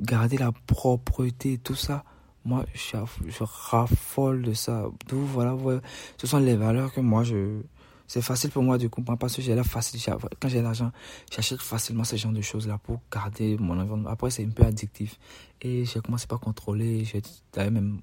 garder 0.00 0.36
la 0.36 0.52
propreté, 0.52 1.58
tout 1.58 1.74
ça. 1.74 2.04
Moi, 2.44 2.64
je, 2.74 2.96
raffole 3.42 4.42
de 4.42 4.52
ça. 4.52 4.86
D'où, 5.08 5.18
voilà, 5.18 5.52
voilà, 5.54 5.80
ce 6.16 6.26
sont 6.26 6.38
les 6.38 6.54
valeurs 6.54 6.92
que 6.92 7.00
moi 7.00 7.24
je, 7.24 7.60
c'est 8.06 8.22
facile 8.22 8.50
pour 8.50 8.62
moi 8.62 8.78
de 8.78 8.86
comprendre 8.86 9.18
parce 9.18 9.34
que 9.34 9.42
j'ai 9.42 9.54
la 9.54 9.64
facilité. 9.64 10.12
Quand 10.40 10.48
j'ai 10.48 10.62
l'argent, 10.62 10.92
j'achète 11.30 11.60
facilement 11.60 12.04
ce 12.04 12.16
genre 12.16 12.32
de 12.32 12.40
choses-là 12.40 12.78
pour 12.78 13.00
garder 13.12 13.56
mon 13.58 13.78
environnement. 13.78 14.10
Après, 14.10 14.30
c'est 14.30 14.44
un 14.44 14.50
peu 14.50 14.62
addictif. 14.62 15.18
Et 15.60 15.84
j'ai 15.84 16.00
commencé 16.00 16.26
par 16.26 16.38
contrôler. 16.38 17.04
J'ai 17.04 17.22
même. 17.70 18.00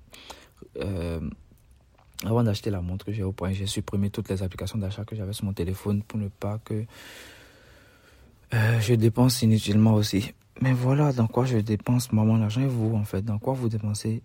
Euh, 0.78 1.22
avant 2.26 2.43
d'acheter 2.43 2.69
la 2.69 2.82
montre 2.82 3.06
que 3.06 3.12
j'ai 3.12 3.24
au 3.24 3.32
point, 3.32 3.52
j'ai 3.52 3.65
supprimé 3.65 4.10
toutes 4.10 4.30
les 4.30 4.43
applications 4.43 4.78
d'achat 4.78 5.04
que 5.06 5.15
j'avais 5.15 5.34
sur 5.34 5.46
mon 5.46 5.54
téléphone 5.54 6.04
pour 6.04 6.19
ne 6.19 6.28
pas 6.28 6.58
que 6.60 6.86
euh, 8.53 8.79
je 8.79 8.93
dépense 8.93 9.41
inutilement 9.41 9.93
aussi. 9.93 10.33
Mais 10.61 10.73
voilà 10.73 11.11
dans 11.11 11.27
quoi 11.27 11.45
je 11.45 11.57
dépense 11.57 12.11
mon 12.11 12.41
argent 12.41 12.61
et 12.61 12.67
vous, 12.67 12.95
en 12.95 13.03
fait, 13.03 13.23
dans 13.23 13.39
quoi 13.39 13.53
vous 13.53 13.69
dépensez 13.69 14.21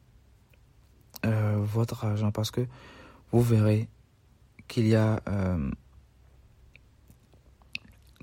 euh, 1.25 1.57
votre 1.59 2.05
argent? 2.05 2.31
Parce 2.31 2.51
que 2.51 2.67
vous 3.33 3.41
verrez 3.41 3.89
qu'il 4.67 4.87
y 4.87 4.95
a 4.95 5.21
euh, 5.29 5.71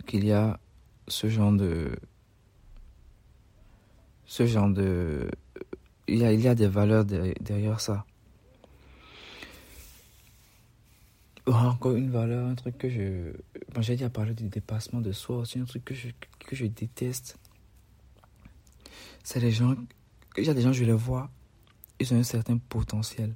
qu'il 0.05 0.25
y 0.25 0.31
a 0.31 0.59
ce 1.07 1.27
genre 1.29 1.51
de 1.51 1.95
ce 4.25 4.45
genre 4.45 4.69
de... 4.69 5.29
Il 6.07 6.17
y 6.17 6.47
a 6.47 6.55
des 6.55 6.67
valeurs 6.67 7.05
derrière 7.05 7.79
ça. 7.79 8.05
Encore 11.47 11.95
une 11.95 12.09
valeur, 12.09 12.47
un 12.47 12.55
truc 12.55 12.77
que 12.77 12.89
je... 12.89 13.33
Bon, 13.73 13.81
j'ai 13.81 13.93
déjà 13.93 14.09
parlé 14.09 14.33
du 14.33 14.49
dépassement 14.49 15.01
de 15.01 15.11
soi, 15.11 15.43
c'est 15.45 15.59
un 15.59 15.65
truc 15.65 15.85
que 15.85 15.93
je, 15.93 16.09
que 16.39 16.55
je 16.55 16.65
déteste. 16.65 17.37
C'est 19.23 19.39
les 19.39 19.51
gens... 19.51 19.75
Il 20.37 20.43
y 20.43 20.49
a 20.49 20.53
des 20.53 20.61
gens, 20.61 20.73
je 20.73 20.83
les 20.83 20.93
vois, 20.93 21.29
ils 21.99 22.13
ont 22.13 22.17
un 22.17 22.23
certain 22.23 22.57
potentiel. 22.57 23.35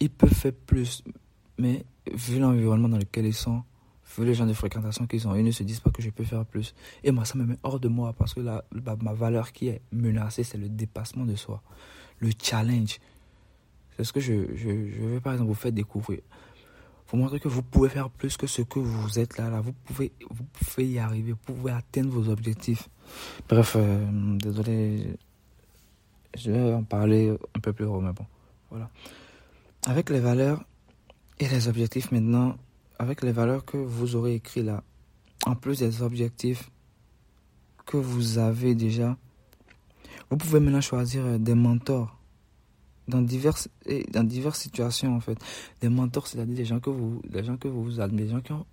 Ils 0.00 0.10
peuvent 0.10 0.32
faire 0.32 0.52
plus, 0.52 1.02
mais 1.58 1.84
vu 2.12 2.38
l'environnement 2.38 2.88
dans 2.88 2.98
lequel 2.98 3.26
ils 3.26 3.34
sont, 3.34 3.62
vu 4.16 4.24
les 4.24 4.34
gens 4.34 4.46
de 4.46 4.52
fréquentation 4.52 5.06
qu'ils 5.06 5.26
ont, 5.28 5.34
ils 5.34 5.44
ne 5.44 5.50
se 5.50 5.64
disent 5.64 5.80
pas 5.80 5.90
que 5.90 6.02
je 6.02 6.10
peux 6.10 6.24
faire 6.24 6.44
plus. 6.46 6.74
Et 7.04 7.10
moi, 7.10 7.24
ça 7.24 7.36
me 7.36 7.44
met 7.44 7.56
hors 7.62 7.80
de 7.80 7.88
moi 7.88 8.12
parce 8.12 8.32
que 8.32 8.40
la, 8.40 8.64
ma 9.02 9.12
valeur 9.12 9.52
qui 9.52 9.68
est 9.68 9.82
menacée, 9.92 10.44
c'est 10.44 10.58
le 10.58 10.68
dépassement 10.68 11.26
de 11.26 11.34
soi, 11.34 11.62
le 12.20 12.30
challenge. 12.40 13.00
C'est 13.98 14.04
ce 14.04 14.12
que 14.12 14.20
je, 14.20 14.54
je, 14.54 14.68
je 14.68 15.04
vais 15.04 15.20
par 15.20 15.32
exemple 15.32 15.48
vous 15.48 15.56
faire 15.56 15.72
découvrir. 15.72 16.20
Vous 17.10 17.16
montrer 17.16 17.40
que 17.40 17.48
vous 17.48 17.62
pouvez 17.62 17.88
faire 17.88 18.10
plus 18.10 18.36
que 18.36 18.46
ce 18.46 18.62
que 18.62 18.78
vous 18.78 19.18
êtes 19.18 19.38
là. 19.38 19.50
là. 19.50 19.60
Vous, 19.60 19.72
pouvez, 19.72 20.12
vous 20.30 20.44
pouvez 20.44 20.86
y 20.86 20.98
arriver, 21.00 21.32
vous 21.32 21.54
pouvez 21.54 21.72
atteindre 21.72 22.10
vos 22.10 22.28
objectifs. 22.28 22.88
Bref, 23.48 23.74
euh, 23.76 24.06
désolé, 24.36 25.16
je 26.36 26.52
vais 26.52 26.72
en 26.74 26.84
parler 26.84 27.34
un 27.56 27.60
peu 27.60 27.72
plus 27.72 27.86
haut, 27.86 28.00
mais 28.00 28.12
bon, 28.12 28.26
voilà. 28.70 28.88
Avec 29.86 30.10
les 30.10 30.20
valeurs 30.20 30.62
et 31.40 31.48
les 31.48 31.66
objectifs 31.66 32.12
maintenant, 32.12 32.56
avec 33.00 33.22
les 33.22 33.32
valeurs 33.32 33.64
que 33.64 33.78
vous 33.78 34.14
aurez 34.14 34.34
écrites 34.34 34.64
là, 34.64 34.84
en 35.44 35.56
plus 35.56 35.80
des 35.80 36.02
objectifs 36.02 36.70
que 37.84 37.96
vous 37.96 38.38
avez 38.38 38.76
déjà, 38.76 39.16
vous 40.30 40.36
pouvez 40.36 40.60
maintenant 40.60 40.82
choisir 40.82 41.24
euh, 41.24 41.38
des 41.38 41.54
mentors 41.54 42.17
dans 43.08 43.22
diverses 43.22 43.68
dans 44.12 44.24
diverses 44.24 44.60
situations 44.60 45.16
en 45.16 45.20
fait. 45.20 45.38
Des 45.80 45.88
mentors, 45.88 46.26
c'est-à-dire 46.26 46.54
des 46.54 46.64
gens 46.64 46.80
que 46.80 46.90
vous 46.90 47.22
des 47.28 47.44
gens 47.44 47.56
que 47.56 47.68
vous 47.68 48.00
admirez, 48.00 48.26
des 48.26 48.32
gens 48.32 48.40
qui 48.40 48.52
ont 48.52 48.66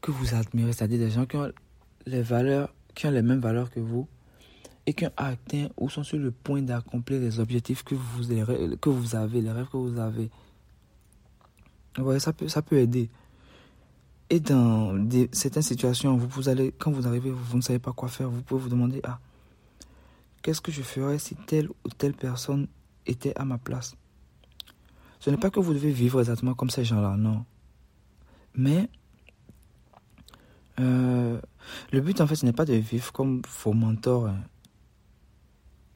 que 0.00 0.10
vous 0.10 0.34
admirez, 0.34 0.72
c'est-à-dire 0.72 0.98
des 0.98 1.10
gens 1.10 1.26
qui 1.26 1.36
ont 1.36 1.50
les 2.06 2.22
valeurs, 2.22 2.72
qui 2.94 3.06
ont 3.06 3.10
les 3.10 3.22
mêmes 3.22 3.40
valeurs 3.40 3.70
que 3.70 3.80
vous 3.80 4.06
et 4.86 4.94
qui 4.94 5.04
ont 5.04 5.12
atteint 5.16 5.68
ou 5.76 5.90
sont 5.90 6.04
sur 6.04 6.18
le 6.18 6.30
point 6.30 6.62
d'accomplir 6.62 7.20
les 7.20 7.40
objectifs 7.40 7.82
que 7.82 7.94
vous, 7.94 8.22
que 8.80 8.88
vous 8.88 9.16
avez, 9.16 9.40
les 9.40 9.50
rêves 9.50 9.66
que 9.66 9.76
vous 9.76 9.98
avez. 9.98 10.30
Vous 11.96 12.04
voyez, 12.04 12.20
ça 12.20 12.32
peut, 12.32 12.48
ça 12.48 12.62
peut 12.62 12.76
aider. 12.76 13.10
Et 14.30 14.40
dans 14.40 15.08
certaines 15.32 15.62
situations, 15.62 16.16
vous, 16.16 16.28
vous 16.28 16.48
allez, 16.48 16.72
quand 16.78 16.90
vous 16.90 17.06
arrivez, 17.06 17.30
vous, 17.30 17.56
ne 17.56 17.62
savez 17.62 17.78
pas 17.78 17.92
quoi 17.92 18.08
faire, 18.08 18.28
vous 18.28 18.42
pouvez 18.42 18.62
vous 18.62 18.68
demander, 18.68 19.00
ah, 19.04 19.18
qu'est-ce 20.46 20.60
que 20.60 20.70
je 20.70 20.82
ferais 20.82 21.18
si 21.18 21.34
telle 21.34 21.68
ou 21.68 21.88
telle 21.98 22.14
personne 22.14 22.68
était 23.04 23.36
à 23.36 23.44
ma 23.44 23.58
place? 23.58 23.96
Ce 25.18 25.28
n'est 25.28 25.38
pas 25.38 25.50
que 25.50 25.58
vous 25.58 25.74
devez 25.74 25.90
vivre 25.90 26.20
exactement 26.20 26.54
comme 26.54 26.70
ces 26.70 26.84
gens-là, 26.84 27.16
non. 27.16 27.44
Mais 28.54 28.88
euh, 30.78 31.40
le 31.90 32.00
but, 32.00 32.20
en 32.20 32.28
fait, 32.28 32.36
ce 32.36 32.46
n'est 32.46 32.52
pas 32.52 32.64
de 32.64 32.74
vivre 32.74 33.12
comme 33.12 33.42
vos 33.64 33.72
mentors. 33.72 34.28
Hein 34.28 34.40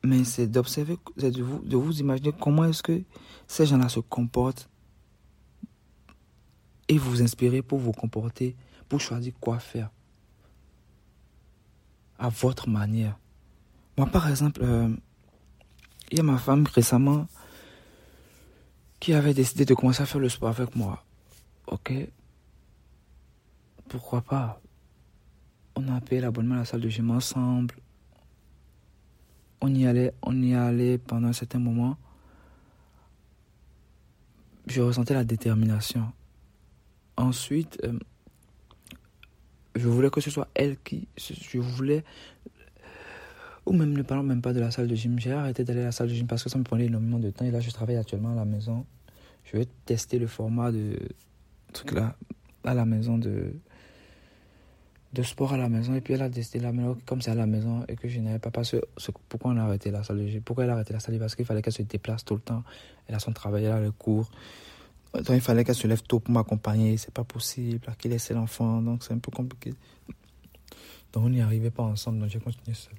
mais 0.03 0.25
c'est 0.25 0.49
d'observer, 0.49 0.99
de 1.17 1.43
vous, 1.45 1.61
de 1.61 1.77
vous 1.77 2.01
imaginer 2.01 2.33
comment 2.33 2.65
est-ce 2.65 2.83
que 2.83 3.05
ces 3.47 3.67
gens-là 3.67 3.89
se 3.89 4.01
comportent 4.01 4.69
et 6.89 6.99
vous 6.99 7.23
inspirer 7.23 7.63
pour 7.63 7.79
vous 7.79 7.93
comporter, 7.93 8.57
pour 8.89 9.01
choisir 9.01 9.33
quoi 9.39 9.61
faire 9.61 9.91
à 12.19 12.31
votre 12.31 12.69
manière. 12.69 13.17
Moi, 13.97 14.07
par 14.07 14.29
exemple, 14.29 14.61
euh, 14.63 14.89
il 16.11 16.19
y 16.19 16.21
a 16.21 16.25
ma 16.25 16.39
femme 16.39 16.67
récemment 16.67 17.27
qui 18.99 19.15
avait 19.15 19.35
décidé 19.35 19.65
de 19.65 19.75
commencer 19.75 20.03
à 20.03 20.07
faire 20.07 20.21
le 20.21 20.29
sport 20.29 20.51
avec 20.51 20.77
moi. 20.77 21.05
Ok? 21.67 21.93
Pourquoi 23.89 24.21
pas? 24.23 24.61
On 25.77 25.89
a 25.89 26.01
payé 26.01 26.21
l'abonnement 26.21 26.57
à 26.57 26.59
la 26.59 26.65
salle 26.65 26.81
de 26.81 26.89
gym 26.89 27.11
ensemble 27.11 27.75
on 29.61 29.75
y 29.75 29.87
allait, 29.87 30.13
on 30.23 30.41
y 30.43 30.55
allait 30.55 30.99
pendant 30.99 31.29
un 31.29 31.33
certain 31.33 31.59
moment. 31.59 31.97
Je 34.67 34.81
ressentais 34.81 35.15
la 35.15 35.25
détermination. 35.25 36.13
Ensuite, 37.17 37.79
euh, 37.85 37.99
je 39.75 39.89
voulais 39.89 40.11
que 40.11 40.21
ce 40.21 40.31
soit 40.31 40.49
elle 40.55 40.79
qui, 40.79 41.09
je 41.17 41.59
voulais, 41.59 42.05
ou 43.67 43.73
même 43.73 43.93
ne 43.93 44.03
parlons 44.03 44.23
même 44.23 44.43
pas 44.43 44.53
de 44.53 44.61
la 44.61 44.71
salle 44.71 44.89
de 44.89 44.95
gym. 44.95 45.19
J'ai 45.19 45.33
arrêté 45.33 45.65
d'aller 45.65 45.83
à 45.83 45.87
la 45.87 45.93
salle 45.93 46.09
de 46.09 46.15
gym 46.15 46.27
parce 46.27 46.43
que 46.43 46.49
ça 46.49 46.59
me 46.59 46.65
prenait 46.65 46.87
énormément 46.87 47.19
de 47.19 47.31
temps. 47.31 47.45
Et 47.45 47.51
là, 47.51 47.61
je 47.61 47.71
travaille 47.71 47.97
actuellement 47.97 48.33
à 48.33 48.37
la 48.37 48.45
maison. 48.45 48.85
Je 49.45 49.57
vais 49.57 49.67
tester 49.87 50.19
le 50.19 50.27
format 50.27 50.73
de 50.73 50.99
truc 51.73 51.93
là 51.93 52.17
à 52.65 52.75
la 52.75 52.85
maison 52.85 53.19
de 53.19 53.55
de 55.13 55.23
sport 55.23 55.55
à 55.55 55.57
la 55.57 55.69
maison. 55.69 55.95
Et 55.95 56.01
puis 56.01 56.15
elle 56.15 56.23
a 56.23 56.29
décidé 56.29 56.61
la 56.61 56.73
maison 56.73 56.97
comme 57.05 57.21
c'est 57.21 57.31
à 57.31 57.35
la 57.35 57.47
maison 57.47 57.85
et 57.89 57.97
que 57.97 58.09
je 58.09 58.21
n'avais 58.21 58.39
pas. 58.39 58.51
Passé 58.51 58.81
pourquoi 59.29 59.53
on 59.53 59.57
a 59.57 59.63
arrêté 59.63 59.91
la 59.91 60.03
salle 60.03 60.25
pourquoi 60.45 60.65
elle 60.65 60.71
a 60.71 60.75
arrêté 60.75 60.93
la 60.93 61.01
salle 61.01 61.19
parce 61.19 61.35
qu'il 61.35 61.45
fallait 61.45 61.63
qu'elle 61.63 61.73
se 61.73 61.83
déplace 61.83 62.25
tout 62.25 62.35
le 62.35 62.41
temps. 62.41 62.63
Elle 63.09 63.15
a 63.15 63.19
son 63.19 63.33
travail 63.33 63.65
elle 63.65 63.73
a 63.73 63.81
le 63.81 63.93
cours. 63.93 64.31
Donc 65.15 65.31
il 65.31 65.41
fallait 65.41 65.65
qu'elle 65.65 65.75
se 65.75 65.89
lève 65.89 66.03
tôt 66.03 66.21
pour 66.21 66.33
m'accompagner. 66.33 66.97
C'est 66.97 67.13
pas 67.13 67.25
possible. 67.25 67.81
Qu'il 67.99 68.13
laisse 68.13 68.31
l'enfant. 68.31 68.81
Donc 68.83 69.03
c'est 69.03 69.13
un 69.13 69.19
peu 69.19 69.33
compliqué. 69.33 69.75
Donc 71.13 71.25
on 71.25 71.31
n'y 71.31 71.41
arrivait 71.41 71.71
pas 71.71 71.83
ensemble. 71.83 72.21
Donc 72.21 72.31
j'ai 72.31 72.39
continué 72.39 72.75
seul 72.75 72.95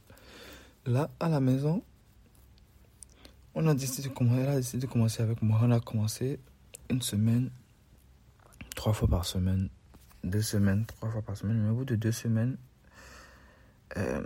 là 0.85 1.09
à 1.19 1.29
la 1.29 1.39
maison 1.39 1.83
on 3.53 3.67
a 3.67 3.73
décidé 3.73 4.09
de 4.09 4.13
commencer 4.13 4.41
elle 4.41 4.49
a 4.49 4.55
décidé 4.55 4.87
de 4.87 4.91
commencer 4.91 5.21
avec 5.21 5.41
moi 5.41 5.59
on 5.61 5.71
a 5.71 5.79
commencé 5.79 6.39
une 6.89 7.01
semaine 7.01 7.51
trois 8.75 8.93
fois 8.93 9.07
par 9.07 9.25
semaine 9.25 9.69
deux 10.23 10.41
semaines, 10.41 10.85
trois 10.85 11.09
fois 11.09 11.21
par 11.21 11.37
semaine. 11.37 11.61
Mais 11.61 11.69
au 11.69 11.75
bout 11.75 11.85
de 11.85 11.95
deux 11.95 12.11
semaines, 12.11 12.57
euh, 13.97 14.23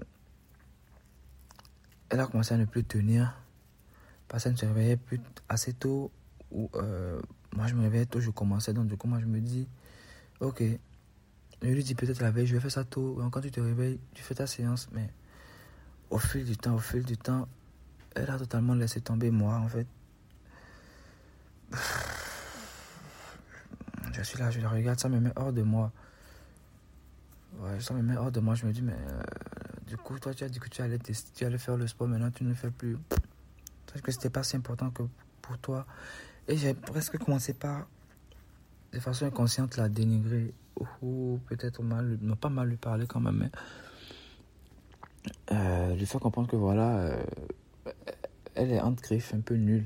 elle 2.09 2.19
a 2.19 2.27
commencé 2.27 2.53
à 2.53 2.57
ne 2.57 2.65
plus 2.65 2.83
tenir 2.83 3.35
parce 4.27 4.43
qu'elle 4.43 4.53
ne 4.53 4.57
se 4.57 4.65
réveillait 4.65 4.97
plus 4.97 5.21
assez 5.49 5.73
tôt. 5.73 6.11
Euh, 6.75 7.21
moi, 7.55 7.67
je 7.67 7.75
me 7.75 7.81
réveillais 7.81 8.05
tôt, 8.05 8.19
je 8.19 8.29
commençais. 8.29 8.73
Donc, 8.73 8.87
du 8.87 8.97
coup, 8.97 9.07
moi, 9.07 9.19
je 9.19 9.25
me 9.25 9.39
dis, 9.39 9.67
ok, 10.39 10.63
je 11.61 11.67
lui 11.67 11.83
dis 11.83 11.95
peut-être 11.95 12.21
la 12.21 12.31
veille, 12.31 12.47
je 12.47 12.55
vais 12.55 12.61
faire 12.61 12.71
ça 12.71 12.83
tôt. 12.83 13.21
Quand 13.31 13.41
tu 13.41 13.51
te 13.51 13.59
réveilles, 13.59 13.99
tu 14.13 14.23
fais 14.23 14.35
ta 14.35 14.47
séance. 14.47 14.89
Mais 14.91 15.09
au 16.15 16.17
fil 16.17 16.45
du 16.45 16.55
temps, 16.55 16.75
au 16.75 16.79
fil 16.79 17.03
du 17.03 17.17
temps, 17.17 17.45
elle 18.15 18.29
a 18.29 18.37
totalement 18.37 18.73
laissé 18.73 19.01
tomber 19.01 19.31
moi, 19.31 19.55
en 19.55 19.67
fait. 19.67 19.85
Je 24.13 24.21
suis 24.23 24.39
là, 24.39 24.49
je 24.49 24.61
la 24.61 24.69
regarde, 24.69 24.97
ça 24.97 25.09
me 25.09 25.19
met 25.19 25.33
hors 25.35 25.51
de 25.51 25.61
moi. 25.61 25.91
Ça 27.79 27.93
me 27.93 28.01
met 28.01 28.15
hors 28.15 28.31
de 28.31 28.39
moi. 28.39 28.55
Je 28.55 28.65
me 28.65 28.71
dis, 28.71 28.81
mais 28.81 28.93
euh, 28.93 29.23
du 29.87 29.97
coup, 29.97 30.17
toi, 30.17 30.33
tu 30.33 30.45
as 30.45 30.49
dit 30.49 30.59
que 30.59 30.69
tu 30.69 30.81
allais, 30.81 30.99
tu 30.99 31.45
allais 31.45 31.57
faire 31.57 31.75
le 31.75 31.85
sport, 31.85 32.07
maintenant 32.07 32.31
tu 32.31 32.45
ne 32.45 32.49
le 32.49 32.55
fais 32.55 32.71
plus. 32.71 32.97
Parce 33.87 33.99
que 34.01 34.13
c'était 34.13 34.29
pas 34.29 34.43
si 34.43 34.55
important 34.55 34.91
que 34.91 35.03
pour 35.41 35.57
toi. 35.57 35.85
Et 36.47 36.55
j'ai 36.55 36.73
presque 36.73 37.17
commencé 37.17 37.53
par, 37.53 37.87
de 38.93 38.99
façon 39.01 39.25
inconsciente, 39.25 39.75
la 39.75 39.89
dénigrer. 39.89 40.53
Ou 41.01 41.41
peut-être 41.47 41.83
mal, 41.83 42.17
pas 42.39 42.49
mal 42.49 42.69
lui 42.69 42.77
parler 42.77 43.05
quand 43.05 43.19
même, 43.19 43.37
mais 43.37 43.51
euh, 45.51 45.95
lui 45.95 46.07
comprendre 46.07 46.47
que 46.47 46.55
voilà, 46.55 46.97
euh, 46.97 47.23
elle 48.55 48.71
est 48.71 48.81
entre 48.81 49.03
griffes, 49.03 49.33
un 49.33 49.41
peu 49.41 49.55
nulle. 49.55 49.85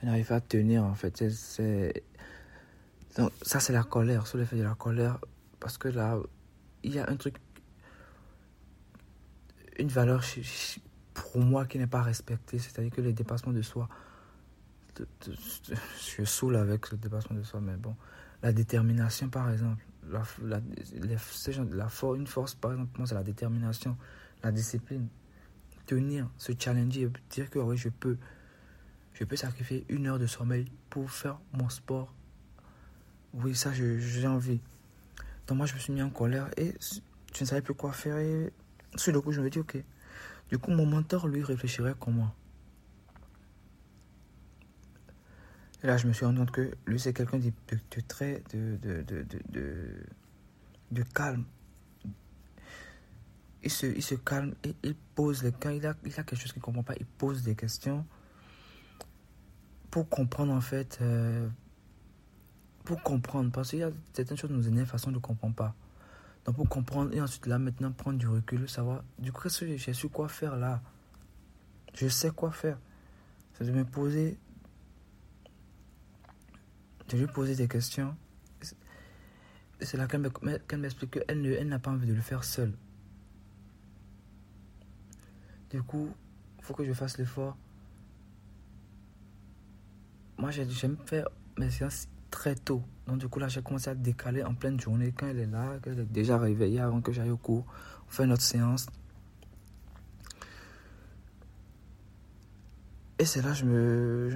Elle 0.00 0.08
n'arrive 0.08 0.26
pas 0.26 0.36
à 0.36 0.40
tenir 0.40 0.84
en 0.84 0.94
fait. 0.94 1.28
C'est 1.30 2.04
donc, 3.16 3.32
ça, 3.42 3.60
c'est 3.60 3.72
la 3.72 3.82
colère, 3.82 4.26
sous 4.26 4.36
l'effet 4.36 4.56
de 4.56 4.62
la 4.62 4.74
colère, 4.74 5.18
parce 5.58 5.78
que 5.78 5.88
là, 5.88 6.18
il 6.82 6.94
y 6.94 6.98
a 6.98 7.08
un 7.08 7.16
truc, 7.16 7.36
une 9.78 9.88
valeur 9.88 10.22
pour 11.14 11.40
moi 11.40 11.64
qui 11.64 11.78
n'est 11.78 11.86
pas 11.86 12.02
respectée, 12.02 12.58
c'est-à-dire 12.58 12.92
que 12.92 13.00
les 13.00 13.14
dépassements 13.14 13.54
de 13.54 13.62
soi, 13.62 13.88
je 14.98 16.24
saoule 16.24 16.56
avec 16.56 16.90
le 16.90 16.98
dépassement 16.98 17.36
de 17.36 17.42
soi, 17.42 17.60
mais 17.60 17.76
bon, 17.76 17.96
la 18.42 18.52
détermination, 18.52 19.30
par 19.30 19.50
exemple, 19.50 19.82
la, 20.10 20.22
la, 20.42 20.60
une 22.14 22.26
force, 22.26 22.54
par 22.54 22.72
exemple, 22.72 22.98
moi, 22.98 23.06
c'est 23.06 23.14
la 23.14 23.22
détermination, 23.22 23.96
discipline, 24.52 25.08
tenir, 25.86 26.28
se 26.36 26.52
challenger, 26.58 27.10
dire 27.30 27.50
que 27.50 27.58
oui, 27.58 27.76
je 27.76 27.88
peux, 27.88 28.16
je 29.14 29.24
peux 29.24 29.36
sacrifier 29.36 29.84
une 29.88 30.06
heure 30.06 30.18
de 30.18 30.26
sommeil 30.26 30.66
pour 30.90 31.10
faire 31.10 31.38
mon 31.52 31.68
sport 31.68 32.12
oui, 33.36 33.54
ça, 33.54 33.70
j'ai 33.72 34.26
envie. 34.26 34.60
Donc 35.46 35.58
moi, 35.58 35.66
je 35.66 35.74
me 35.74 35.78
suis 35.78 35.92
mis 35.92 36.02
en 36.02 36.10
colère 36.10 36.48
et 36.56 36.74
je 36.80 37.40
ne 37.40 37.46
savais 37.46 37.60
plus 37.60 37.74
quoi 37.74 37.92
faire. 37.92 38.16
Et 38.16 38.52
sur 38.96 39.12
le 39.12 39.20
coup, 39.20 39.32
je 39.32 39.40
me 39.40 39.50
dis, 39.50 39.58
ok. 39.58 39.76
Du 40.48 40.58
coup, 40.58 40.70
mon 40.70 40.86
mentor, 40.86 41.28
lui, 41.28 41.42
réfléchirait 41.42 41.94
comment? 41.98 42.34
Et 45.82 45.86
là, 45.86 45.96
je 45.98 46.06
me 46.06 46.12
suis 46.12 46.24
rendu 46.24 46.38
compte 46.38 46.50
que 46.50 46.70
lui, 46.86 46.98
c'est 46.98 47.12
quelqu'un 47.12 47.38
de, 47.38 47.52
très... 48.08 48.42
De, 48.52 48.76
de, 48.76 49.02
de, 49.02 49.26
de, 50.90 51.02
calme. 51.02 51.44
Il 53.66 53.70
se, 53.70 53.86
il 53.86 54.20
calme 54.20 54.54
et 54.64 54.74
il 54.84 54.94
pose 54.94 55.42
les 55.42 55.52
quand 55.52 55.70
il 55.70 55.84
a, 55.86 55.94
il 56.04 56.12
a 56.12 56.22
quelque 56.22 56.36
chose 56.36 56.52
qu'il 56.52 56.60
ne 56.60 56.64
comprend 56.64 56.82
pas, 56.82 56.94
il 56.98 57.06
pose 57.06 57.42
des 57.42 57.56
questions 57.56 58.06
pour 59.90 60.08
comprendre 60.08 60.52
en 60.52 60.60
fait, 60.60 60.98
euh, 61.00 61.48
pour 62.84 63.02
comprendre, 63.02 63.50
parce 63.50 63.70
qu'il 63.70 63.80
y 63.80 63.82
a 63.82 63.90
certaines 64.12 64.36
choses 64.36 64.50
nous 64.50 64.68
énervent 64.68 64.88
façon 64.88 65.10
de 65.10 65.16
ne 65.16 65.20
comprendre 65.20 65.54
pas. 65.54 65.74
Donc 66.44 66.56
pour 66.56 66.68
comprendre 66.68 67.12
et 67.12 67.20
ensuite 67.20 67.46
là 67.46 67.58
maintenant 67.58 67.90
prendre 67.90 68.18
du 68.18 68.28
recul, 68.28 68.68
savoir 68.68 69.02
du 69.18 69.32
coup 69.32 69.48
j'ai 69.48 69.92
su 69.92 70.08
quoi 70.08 70.28
faire 70.28 70.56
là? 70.56 70.80
Je 71.94 72.06
sais 72.08 72.30
quoi 72.30 72.52
faire. 72.52 72.78
C'est 73.54 73.64
de 73.64 73.72
me 73.72 73.84
poser, 73.84 74.38
de 77.08 77.16
lui 77.16 77.26
poser 77.26 77.56
des 77.56 77.66
questions. 77.66 78.14
C'est 79.80 79.96
là 79.96 80.06
qu'elle 80.06 80.20
m'explique 80.78 81.10
qu'elle 81.10 81.46
elle 81.46 81.68
n'a 81.68 81.78
pas 81.78 81.90
envie 81.90 82.06
de 82.06 82.14
le 82.14 82.20
faire 82.20 82.44
seule. 82.44 82.72
Du 85.70 85.82
coup, 85.82 86.08
faut 86.60 86.74
que 86.74 86.84
je 86.84 86.92
fasse 86.92 87.18
l'effort. 87.18 87.56
Moi, 90.38 90.50
j'aime 90.50 90.96
faire 91.06 91.28
mes 91.58 91.70
séances 91.70 92.08
très 92.30 92.54
tôt. 92.54 92.82
Donc, 93.06 93.18
du 93.18 93.28
coup, 93.28 93.38
là, 93.38 93.48
j'ai 93.48 93.62
commencé 93.62 93.88
à 93.88 93.94
décaler 93.94 94.42
en 94.42 94.54
pleine 94.54 94.78
journée. 94.78 95.12
Quand 95.16 95.26
elle 95.26 95.38
est 95.38 95.46
là, 95.46 95.78
qu'elle 95.82 95.98
est 95.98 96.04
déjà 96.04 96.38
réveillée 96.38 96.80
avant 96.80 97.00
que 97.00 97.12
j'aille 97.12 97.30
au 97.30 97.36
cours, 97.36 97.64
on 98.06 98.10
fait 98.10 98.26
notre 98.26 98.42
séance. 98.42 98.86
Et 103.18 103.24
c'est 103.24 103.40
là 103.40 103.54
je 103.54 103.64
me. 103.64 104.28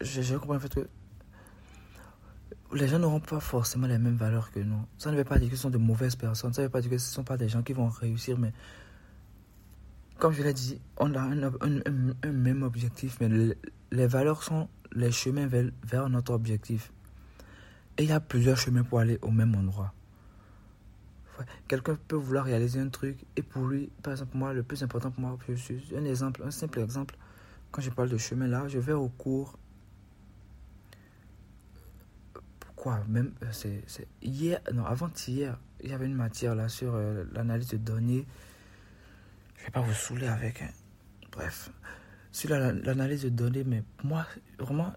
J'ai 0.00 0.34
compris 0.36 0.56
en 0.56 0.60
fait 0.60 0.74
que 0.74 0.88
les 2.72 2.88
gens 2.88 2.98
n'auront 2.98 3.20
pas 3.20 3.40
forcément 3.40 3.86
les 3.86 3.98
mêmes 3.98 4.16
valeurs 4.16 4.50
que 4.50 4.60
nous. 4.60 4.80
Ça 4.98 5.10
ne 5.10 5.16
veut 5.16 5.24
pas 5.24 5.38
dire 5.38 5.50
que 5.50 5.56
ce 5.56 5.62
sont 5.62 5.70
de 5.70 5.78
mauvaises 5.78 6.16
personnes. 6.16 6.52
Ça 6.52 6.62
ne 6.62 6.66
veut 6.66 6.70
pas 6.70 6.80
dire 6.80 6.90
que 6.90 6.98
ce 6.98 7.10
ne 7.10 7.14
sont 7.14 7.24
pas 7.24 7.36
des 7.36 7.48
gens 7.48 7.62
qui 7.62 7.72
vont 7.72 7.88
réussir. 7.88 8.38
Mais 8.38 8.52
comme 10.18 10.32
je 10.32 10.42
l'ai 10.42 10.54
dit, 10.54 10.80
on 10.96 11.14
a 11.14 11.20
un, 11.20 12.32
même 12.32 12.62
objectif. 12.62 13.18
Mais 13.20 13.28
les 13.90 14.06
valeurs 14.06 14.42
sont 14.42 14.68
les 14.92 15.12
chemins 15.12 15.46
vers, 15.46 16.08
notre 16.08 16.32
objectif. 16.32 16.92
Et 17.98 18.04
il 18.04 18.08
y 18.08 18.12
a 18.12 18.20
plusieurs 18.20 18.56
chemins 18.56 18.82
pour 18.82 19.00
aller 19.00 19.18
au 19.22 19.30
même 19.30 19.54
endroit. 19.54 19.92
Quelqu'un 21.68 21.98
peut 22.08 22.16
vouloir 22.16 22.46
réaliser 22.46 22.80
un 22.80 22.88
truc 22.88 23.18
et 23.36 23.42
pour 23.42 23.66
lui, 23.66 23.90
par 24.02 24.12
exemple, 24.12 24.36
moi, 24.36 24.54
le 24.54 24.62
plus 24.62 24.82
important 24.82 25.10
pour 25.10 25.20
moi, 25.20 25.38
je 25.46 25.54
suis 25.54 25.82
un 25.94 26.04
exemple, 26.04 26.42
un 26.42 26.50
simple 26.50 26.80
exemple. 26.80 27.14
Quand 27.70 27.82
je 27.82 27.90
parle 27.90 28.08
de 28.08 28.16
chemin 28.16 28.46
là, 28.46 28.68
je 28.68 28.78
vais 28.78 28.94
au 28.94 29.08
cours. 29.08 29.58
Pourquoi? 32.58 33.02
Même, 33.06 33.32
euh, 33.42 33.46
c'est 33.52 34.08
hier, 34.22 34.60
non, 34.72 34.86
avant-hier, 34.86 35.58
il 35.82 35.90
y 35.90 35.92
avait 35.92 36.06
une 36.06 36.14
matière 36.14 36.54
là 36.54 36.70
sur 36.70 36.94
euh, 36.94 37.24
l'analyse 37.34 37.68
de 37.68 37.76
données. 37.76 38.26
Je 39.56 39.62
ne 39.62 39.66
vais 39.66 39.72
pas 39.72 39.80
vous 39.80 39.92
saouler 39.92 40.26
avec. 40.26 40.62
Hein. 40.62 40.70
Bref, 41.32 41.70
sur 42.32 42.50
l'analyse 42.50 43.24
de 43.24 43.28
données, 43.30 43.64
mais 43.64 43.82
moi, 44.04 44.26
vraiment, 44.58 44.92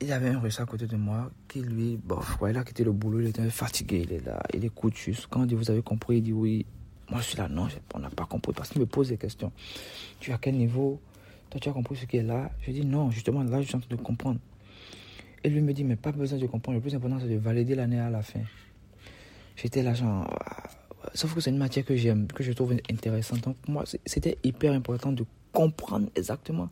il 0.00 0.08
y 0.08 0.12
avait 0.12 0.30
un 0.30 0.40
russe 0.40 0.60
à 0.60 0.66
côté 0.66 0.86
de 0.86 0.96
moi 0.96 1.30
qui, 1.48 1.60
lui, 1.60 1.96
bon, 1.96 2.20
il 2.48 2.56
a 2.56 2.64
quitté 2.64 2.84
le 2.84 2.92
boulot, 2.92 3.20
il 3.20 3.28
était 3.28 3.48
fatigué, 3.50 4.04
il 4.04 4.12
est 4.12 4.24
là, 4.24 4.42
il 4.52 4.64
écoute 4.64 4.96
juste. 4.96 5.28
Quand 5.30 5.42
on 5.42 5.46
dit 5.46 5.54
vous 5.54 5.70
avez 5.70 5.82
compris, 5.82 6.16
il 6.18 6.22
dit 6.22 6.32
oui. 6.32 6.66
Moi, 7.10 7.20
je 7.20 7.26
suis 7.26 7.36
là, 7.36 7.48
non, 7.48 7.68
on 7.94 7.98
n'a 7.98 8.10
pas 8.10 8.24
compris 8.24 8.52
parce 8.52 8.70
qu'il 8.70 8.80
me 8.80 8.86
pose 8.86 9.08
des 9.08 9.18
questions. 9.18 9.52
Tu 10.18 10.30
es 10.30 10.34
à 10.34 10.38
quel 10.38 10.56
niveau? 10.56 11.00
Toi, 11.50 11.60
tu 11.60 11.68
as 11.68 11.72
compris 11.72 11.96
ce 11.96 12.06
qui 12.06 12.16
est 12.16 12.22
là? 12.22 12.50
Je 12.62 12.72
dis 12.72 12.86
non, 12.86 13.10
justement, 13.10 13.42
là, 13.42 13.60
je 13.60 13.66
suis 13.66 13.76
en 13.76 13.80
train 13.80 13.94
de 13.94 14.00
comprendre. 14.00 14.40
Et 15.44 15.50
lui 15.50 15.60
me 15.60 15.74
dit, 15.74 15.84
mais 15.84 15.96
pas 15.96 16.12
besoin 16.12 16.38
de 16.38 16.46
comprendre. 16.46 16.76
Le 16.76 16.80
plus 16.80 16.94
important, 16.94 17.18
c'est 17.20 17.28
de 17.28 17.36
valider 17.36 17.74
l'année 17.74 18.00
à 18.00 18.08
la 18.08 18.22
fin. 18.22 18.40
J'étais 19.56 19.82
là, 19.82 19.92
genre, 19.92 20.32
sauf 21.14 21.34
que 21.34 21.40
c'est 21.40 21.50
une 21.50 21.58
matière 21.58 21.84
que 21.84 21.96
j'aime, 21.96 22.26
que 22.26 22.42
je 22.42 22.52
trouve 22.52 22.72
intéressante. 22.90 23.42
Donc, 23.42 23.56
pour 23.56 23.72
moi, 23.72 23.84
c'était 24.06 24.38
hyper 24.42 24.72
important 24.72 25.12
de 25.12 25.24
comprendre 25.52 26.08
exactement. 26.16 26.70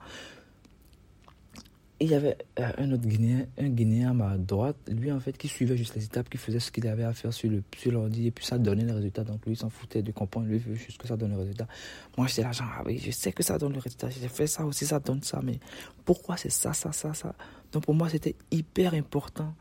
il 2.03 2.09
y 2.09 2.15
avait 2.15 2.39
euh, 2.59 2.73
un 2.79 2.93
autre 2.93 3.07
Guinéen, 3.07 3.47
un 3.59 3.69
Guinéen 3.69 4.11
à 4.11 4.15
ma 4.15 4.39
droite, 4.39 4.77
lui 4.89 5.13
en 5.13 5.21
fait, 5.21 5.37
qui 5.37 5.49
suivait 5.49 5.77
juste 5.77 5.95
les 5.95 6.05
étapes, 6.05 6.31
qui 6.31 6.39
faisait 6.39 6.59
ce 6.59 6.71
qu'il 6.73 6.87
avait 6.89 7.05
à 7.05 7.13
faire 7.13 7.33
sur, 7.33 7.51
le, 7.51 7.63
sur 7.77 7.93
l'ordi, 7.93 8.27
et 8.27 8.31
puis 8.31 8.45
ça 8.45 8.57
donnait 8.59 8.85
les 8.85 8.93
résultats. 8.93 9.23
Donc 9.23 9.45
lui, 9.45 9.53
il 9.53 9.57
s'en 9.57 9.69
foutait 9.69 10.03
de 10.03 10.11
comprendre, 10.11 10.47
lui, 10.47 10.63
juste 10.75 10.97
que 10.97 11.07
ça 11.07 11.19
donne 11.19 11.33
le 11.33 11.39
résultat. 11.39 11.69
Moi, 12.17 12.27
j'étais 12.27 12.43
là, 12.43 12.53
genre, 12.53 12.69
ah 12.75 12.83
oui, 12.87 12.99
je 12.99 13.11
sais 13.11 13.33
que 13.33 13.43
ça 13.43 13.59
donne 13.59 13.75
le 13.75 13.81
résultat, 13.81 14.09
j'ai 14.09 14.29
fait 14.29 14.47
ça 14.47 14.65
aussi, 14.65 14.87
ça 14.87 14.99
donne 14.99 15.23
ça, 15.23 15.41
mais 15.45 15.61
pourquoi 16.07 16.39
c'est 16.39 16.51
ça, 16.51 16.73
ça, 16.73 16.91
ça, 16.91 17.13
ça? 17.13 17.35
Donc 17.71 17.85
pour 17.85 17.95
moi, 17.95 18.09
c'était 18.09 18.35
hyper 18.51 18.95
important. 18.95 19.55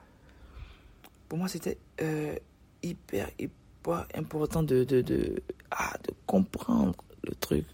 Pour 1.28 1.38
moi, 1.38 1.50
c'était 1.50 1.78
euh, 2.02 2.36
hyper, 2.82 3.30
hyper 3.38 3.59
important 4.14 4.64
de, 4.64 4.84
de, 4.84 5.02
de, 5.02 5.42
ah, 5.72 5.94
de 6.08 6.14
comprendre 6.26 6.96
le 7.24 7.34
truc. 7.36 7.66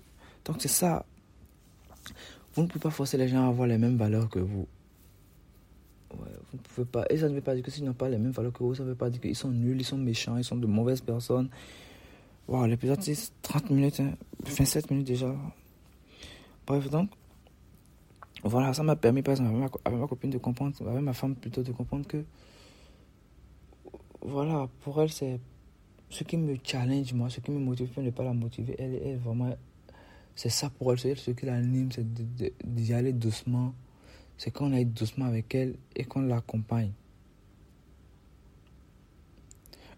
Donc 0.45 0.57
c'est 0.59 0.67
ça, 0.67 1.05
vous 2.53 2.63
ne 2.63 2.67
pouvez 2.67 2.81
pas 2.81 2.89
forcer 2.91 3.17
les 3.17 3.27
gens 3.27 3.45
à 3.45 3.49
avoir 3.49 3.67
les 3.67 3.77
mêmes 3.77 3.97
valeurs 3.97 4.29
que 4.29 4.39
vous. 4.39 4.67
vous 6.11 6.17
ne 6.53 6.59
pouvez 6.59 6.85
pas. 6.85 7.05
Et 7.09 7.17
ça 7.17 7.27
ne 7.27 7.35
veut 7.35 7.41
pas 7.41 7.53
dire 7.53 7.63
que 7.63 7.71
s'ils 7.71 7.83
n'ont 7.83 7.93
pas 7.93 8.09
les 8.09 8.17
mêmes 8.17 8.31
valeurs 8.31 8.53
que 8.53 8.63
vous, 8.63 8.75
ça 8.75 8.83
ne 8.83 8.89
veut 8.89 8.95
pas 8.95 9.09
dire 9.09 9.19
qu'ils 9.19 9.35
sont 9.35 9.51
nuls, 9.51 9.79
ils 9.79 9.85
sont 9.85 9.97
méchants, 9.97 10.37
ils 10.37 10.43
sont 10.43 10.55
de 10.55 10.67
mauvaises 10.67 11.01
personnes. 11.01 11.49
Wow, 12.47 12.67
l'épisode 12.67 13.01
c'est 13.01 13.31
30 13.41 13.71
minutes, 13.71 13.99
hein, 13.99 14.13
27 14.45 14.91
minutes 14.91 15.07
déjà. 15.07 15.35
Bref, 16.67 16.89
donc, 16.89 17.09
voilà, 18.43 18.73
ça 18.73 18.83
m'a 18.83 18.95
permis, 18.95 19.21
par 19.21 19.33
exemple, 19.33 19.69
avec 19.83 19.99
ma, 19.99 20.07
copine 20.07 20.29
de 20.29 20.37
comprendre, 20.37 20.75
avec 20.87 21.01
ma 21.01 21.13
femme 21.13 21.35
plutôt, 21.35 21.63
de 21.63 21.71
comprendre 21.71 22.05
que, 22.07 22.23
voilà, 24.21 24.69
pour 24.81 25.01
elle, 25.01 25.11
c'est 25.11 25.39
ce 26.09 26.23
qui 26.23 26.37
me 26.37 26.57
challenge, 26.63 27.13
moi, 27.13 27.29
ce 27.29 27.39
qui 27.39 27.51
me 27.51 27.59
motive, 27.59 27.89
ne 27.97 28.09
pas 28.11 28.23
la 28.23 28.33
motiver, 28.33 28.75
elle 28.79 28.95
est 28.95 29.15
vraiment 29.15 29.55
c'est 30.35 30.49
ça 30.49 30.69
pour 30.69 30.91
elle, 30.91 30.99
ce 30.99 31.31
qui 31.31 31.45
l'anime, 31.45 31.91
c'est 31.91 32.05
d'y 32.13 32.93
aller 32.93 33.13
doucement. 33.13 33.73
C'est 34.37 34.51
qu'on 34.51 34.73
aille 34.73 34.85
doucement 34.85 35.25
avec 35.25 35.55
elle 35.55 35.77
et 35.95 36.03
qu'on 36.03 36.21
l'accompagne. 36.21 36.91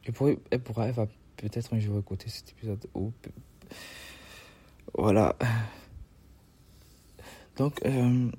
Et 0.05 0.11
pour, 0.11 0.29
elle 0.29 0.59
pourra, 0.61 0.87
elle 0.87 0.93
va 0.93 1.07
peut-être 1.37 1.73
un 1.73 1.79
jour 1.79 1.97
écouter 1.97 2.29
cet 2.29 2.51
épisode. 2.51 2.85
voilà. 4.93 5.35
Donc, 7.57 7.83
euh, 7.83 8.29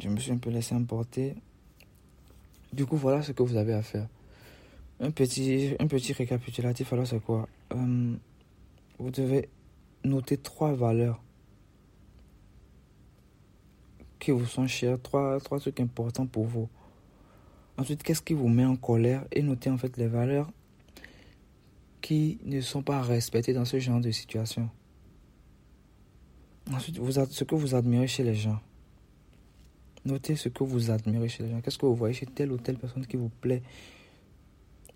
je 0.00 0.08
me 0.08 0.16
suis 0.18 0.32
un 0.32 0.38
peu 0.38 0.50
laissé 0.50 0.74
emporter. 0.74 1.36
Du 2.72 2.86
coup, 2.86 2.96
voilà 2.96 3.22
ce 3.22 3.30
que 3.30 3.42
vous 3.44 3.56
avez 3.56 3.72
à 3.72 3.82
faire. 3.82 4.08
Un 5.00 5.10
petit, 5.10 5.74
un 5.78 5.86
petit 5.86 6.12
récapitulatif, 6.12 6.92
alors 6.92 7.06
c'est 7.06 7.20
quoi? 7.20 7.48
Euh, 7.72 8.14
Vous 8.98 9.10
devez 9.10 9.48
notez 10.04 10.36
trois 10.38 10.72
valeurs 10.72 11.22
qui 14.18 14.32
vous 14.32 14.46
sont 14.46 14.66
chères, 14.66 15.00
trois, 15.00 15.38
trois 15.40 15.60
trucs 15.60 15.78
importants 15.80 16.26
pour 16.26 16.46
vous. 16.46 16.68
Ensuite, 17.76 18.02
qu'est-ce 18.02 18.22
qui 18.22 18.34
vous 18.34 18.48
met 18.48 18.64
en 18.64 18.74
colère? 18.74 19.24
Et 19.30 19.42
notez 19.42 19.70
en 19.70 19.78
fait 19.78 19.96
les 19.96 20.08
valeurs 20.08 20.50
qui 22.00 22.38
ne 22.44 22.60
sont 22.60 22.82
pas 22.82 23.00
respectées 23.00 23.52
dans 23.52 23.64
ce 23.64 23.78
genre 23.78 24.00
de 24.00 24.10
situation. 24.10 24.68
Ensuite, 26.72 26.98
vous, 26.98 27.12
ce 27.12 27.44
que 27.44 27.54
vous 27.54 27.74
admirez 27.76 28.08
chez 28.08 28.24
les 28.24 28.34
gens. 28.34 28.58
Notez 30.04 30.34
ce 30.34 30.48
que 30.48 30.64
vous 30.64 30.90
admirez 30.90 31.28
chez 31.28 31.44
les 31.44 31.50
gens. 31.50 31.60
Qu'est-ce 31.60 31.78
que 31.78 31.86
vous 31.86 31.94
voyez 31.94 32.14
chez 32.14 32.26
telle 32.26 32.50
ou 32.50 32.56
telle 32.56 32.78
personne 32.78 33.06
qui 33.06 33.16
vous 33.16 33.28
plaît? 33.28 33.62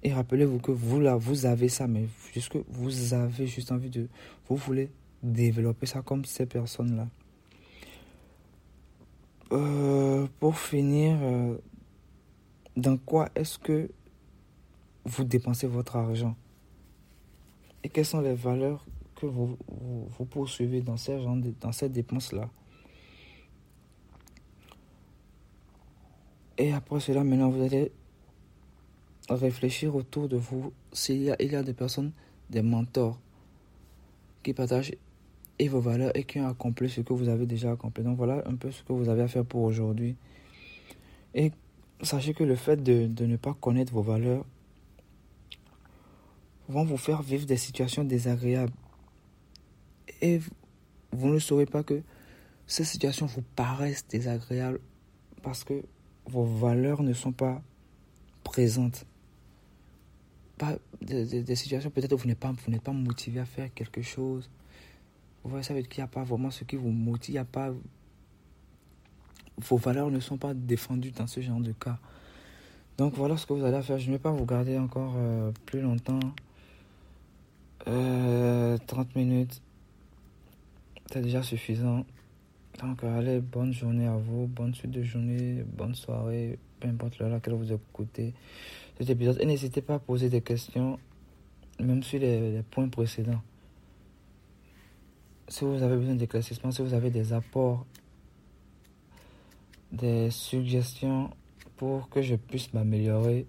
Et 0.03 0.13
rappelez-vous 0.13 0.59
que 0.59 0.73
vous 0.73 1.01
là, 1.01 1.17
vous 1.17 1.47
avez 1.47 1.69
ça, 1.69 1.87
mais 1.87 2.07
juste 2.33 2.49
que 2.51 2.59
vous 2.69 3.15
avez 3.15 3.47
juste 3.47 3.71
envie 3.71 3.91
de. 3.91 4.09
Vous 4.49 4.57
voulez 4.57 4.91
développer 5.23 5.87
ça 5.87 6.03
comme 6.03 6.25
ces 6.25 6.47
personnes-là. 6.47 7.09
Euh, 9.53 10.27
pour 10.41 10.59
finir, 10.59 11.19
euh, 11.23 11.57
dans 12.77 12.97
quoi 12.97 13.29
est-ce 13.35 13.59
que 13.59 13.91
vous 15.05 15.25
dépensez 15.25 15.67
votre 15.67 15.97
argent? 15.97 16.35
Et 17.85 17.89
quelles 17.89 18.07
sont 18.07 18.21
les 18.21 18.35
valeurs 18.35 18.85
que 19.15 19.27
vous, 19.27 19.57
vous, 19.69 20.25
poursuivez 20.25 20.81
dans 20.81 20.97
ces, 20.97 21.19
dans 21.61 21.73
ces 21.73 21.89
dépenses-là? 21.89 22.49
Et 26.59 26.73
après 26.73 27.01
cela, 27.01 27.23
maintenant, 27.23 27.51
vous 27.51 27.63
allez 27.63 27.93
réfléchir 29.29 29.95
autour 29.95 30.29
de 30.29 30.37
vous 30.37 30.73
s'il 30.93 31.23
y 31.23 31.31
a, 31.31 31.37
il 31.41 31.53
y 31.53 31.57
a 31.57 31.63
des 31.63 31.75
personnes, 31.75 32.13
des 32.51 32.63
mentors 32.63 33.19
qui 34.43 34.53
partagent 34.53 34.93
et 35.59 35.69
vos 35.69 35.81
valeurs 35.81 36.11
et 36.17 36.25
qui 36.25 36.41
ont 36.41 36.49
accompli 36.49 36.89
ce 36.91 37.01
que 37.01 37.13
vous 37.13 37.29
avez 37.29 37.47
déjà 37.47 37.73
accompli. 37.73 38.03
Donc 38.03 38.17
voilà 38.17 38.43
un 38.47 38.57
peu 38.57 38.71
ce 38.71 38.83
que 38.83 38.93
vous 38.93 39.09
avez 39.09 39.23
à 39.23 39.29
faire 39.29 39.45
pour 39.45 39.63
aujourd'hui. 39.63 40.17
Et 41.35 41.53
sachez 42.03 42.35
que 42.35 42.45
le 42.45 42.57
fait 42.57 42.83
de, 42.83 43.07
de, 43.07 43.27
ne 43.27 43.37
pas 43.37 43.55
connaître 43.55 43.93
vos 43.93 44.03
valeurs 44.03 44.45
vont 46.69 46.85
vous 46.85 46.97
faire 46.97 47.23
vivre 47.23 47.47
des 47.47 47.57
situations 47.57 48.05
désagréables. 48.05 48.73
Et 50.21 50.41
vous 51.13 51.29
ne 51.29 51.39
saurez 51.39 51.67
pas 51.67 51.83
que 51.83 52.03
ces 52.67 52.85
situations 52.85 53.27
vous 53.27 53.43
paraissent 53.55 54.07
désagréables 54.09 54.81
parce 55.43 55.65
que 55.65 55.83
vos 56.27 56.45
valeurs 56.45 57.03
ne 57.03 57.13
sont 57.13 57.33
pas 57.33 57.63
présentes. 58.45 59.07
Des, 61.01 61.57
situations, 61.57 61.91
peut-être 61.91 62.15
vous 62.15 62.27
n'êtes 62.27 62.39
pas, 62.39 62.53
vous 62.53 62.71
n'êtes 62.71 62.83
pas 62.83 62.93
motivé 62.93 63.41
à 63.41 63.45
faire 63.45 63.73
quelque 63.75 64.03
chose. 64.03 64.49
Vous 65.43 65.51
voyez, 65.51 65.65
ça 65.65 65.75
veut 65.75 65.81
dire 65.81 65.89
qu'il 65.89 66.01
n'y 66.01 66.05
a 66.05 66.09
pas 66.09 66.23
vraiment 66.23 66.51
ce 66.51 66.65
qui 66.65 66.77
vous 66.77 66.91
motive, 66.91 67.31
il 67.31 67.33
n'y 67.35 67.39
a 67.39 67.45
pas. 67.45 67.73
Vos 69.59 69.77
valeurs 69.77 70.11
ne 70.11 70.21
sont 70.21 70.39
pas 70.39 70.55
défendues 70.55 71.11
dans 71.11 71.27
ce 71.27 71.41
genre 71.41 71.61
de 71.61 71.73
cas. 71.73 71.99
Donc 72.97 73.15
voilà 73.15 73.37
ce 73.37 73.47
que 73.47 73.53
vous 73.53 73.65
allez 73.65 73.83
faire. 73.83 73.99
Je 73.99 74.07
ne 74.07 74.13
vais 74.13 74.19
pas 74.19 74.31
vous 74.31 74.45
garder 74.45 74.79
encore 74.79 75.15
euh, 75.17 75.51
plus 75.67 75.81
longtemps. 75.81 76.21
30 77.85 77.89
euh, 77.89 78.79
minutes, 79.17 79.61
c'est 81.11 81.21
déjà 81.21 81.43
suffisant. 81.43 82.05
Donc 82.81 83.03
allez, 83.05 83.41
bonne 83.41 83.73
journée 83.73 84.07
à 84.07 84.17
vous, 84.17 84.47
bonne 84.47 84.75
suite 84.75 84.93
de 84.93 85.03
journée, 85.03 85.65
bonne 85.67 85.95
soirée, 85.95 86.59
peu 86.81 86.89
importe 86.89 87.19
l'heure 87.19 87.29
à 87.29 87.33
laquelle 87.33 87.55
vous 87.55 87.73
écoutez 87.73 88.35
cet 88.99 89.11
épisode. 89.11 89.39
Et 89.41 89.47
n'hésitez 89.47 89.83
pas 89.83 89.95
à 89.95 89.99
poser 89.99 90.29
des 90.29 90.41
questions, 90.41 90.99
même 91.81 92.03
sur 92.03 92.21
les, 92.21 92.63
points 92.71 92.89
précédents. 92.89 93.43
Si 95.49 95.65
vous 95.65 95.83
avez 95.83 95.97
besoin 95.97 96.15
d'éclaircissement, 96.15 96.71
si 96.71 96.83
vous 96.83 96.95
avez 96.95 97.11
des 97.11 97.33
apports, 97.33 97.85
des 99.91 100.31
suggestions 100.31 101.31
pour 101.77 102.09
que 102.09 102.23
je 102.23 102.37
puisse 102.37 102.73
m'améliorer, 102.73 103.47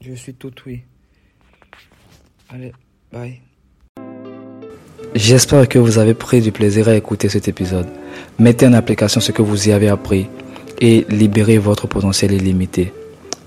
je 0.00 0.14
suis 0.14 0.34
tout 0.34 0.52
oui. 0.66 0.82
Allez, 2.48 2.72
bye. 3.12 3.40
J'espère 5.14 5.68
que 5.68 5.78
vous 5.78 5.98
avez 5.98 6.14
pris 6.14 6.40
du 6.40 6.52
plaisir 6.52 6.88
à 6.88 6.96
écouter 6.96 7.28
cet 7.28 7.46
épisode. 7.46 7.86
Mettez 8.38 8.66
en 8.66 8.72
application 8.72 9.20
ce 9.20 9.30
que 9.30 9.42
vous 9.42 9.68
y 9.68 9.72
avez 9.72 9.88
appris 9.88 10.26
et 10.80 11.04
libérez 11.10 11.58
votre 11.58 11.86
potentiel 11.86 12.32
illimité. 12.32 12.92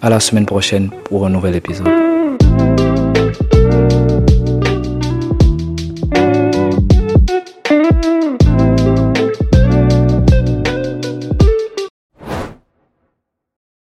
À 0.05 0.09
la 0.11 0.19
semaine 0.19 0.45
prochaine 0.45 0.91
pour 1.05 1.25
un 1.25 1.31
nouvel 1.31 1.55
épisode. 1.55 2.04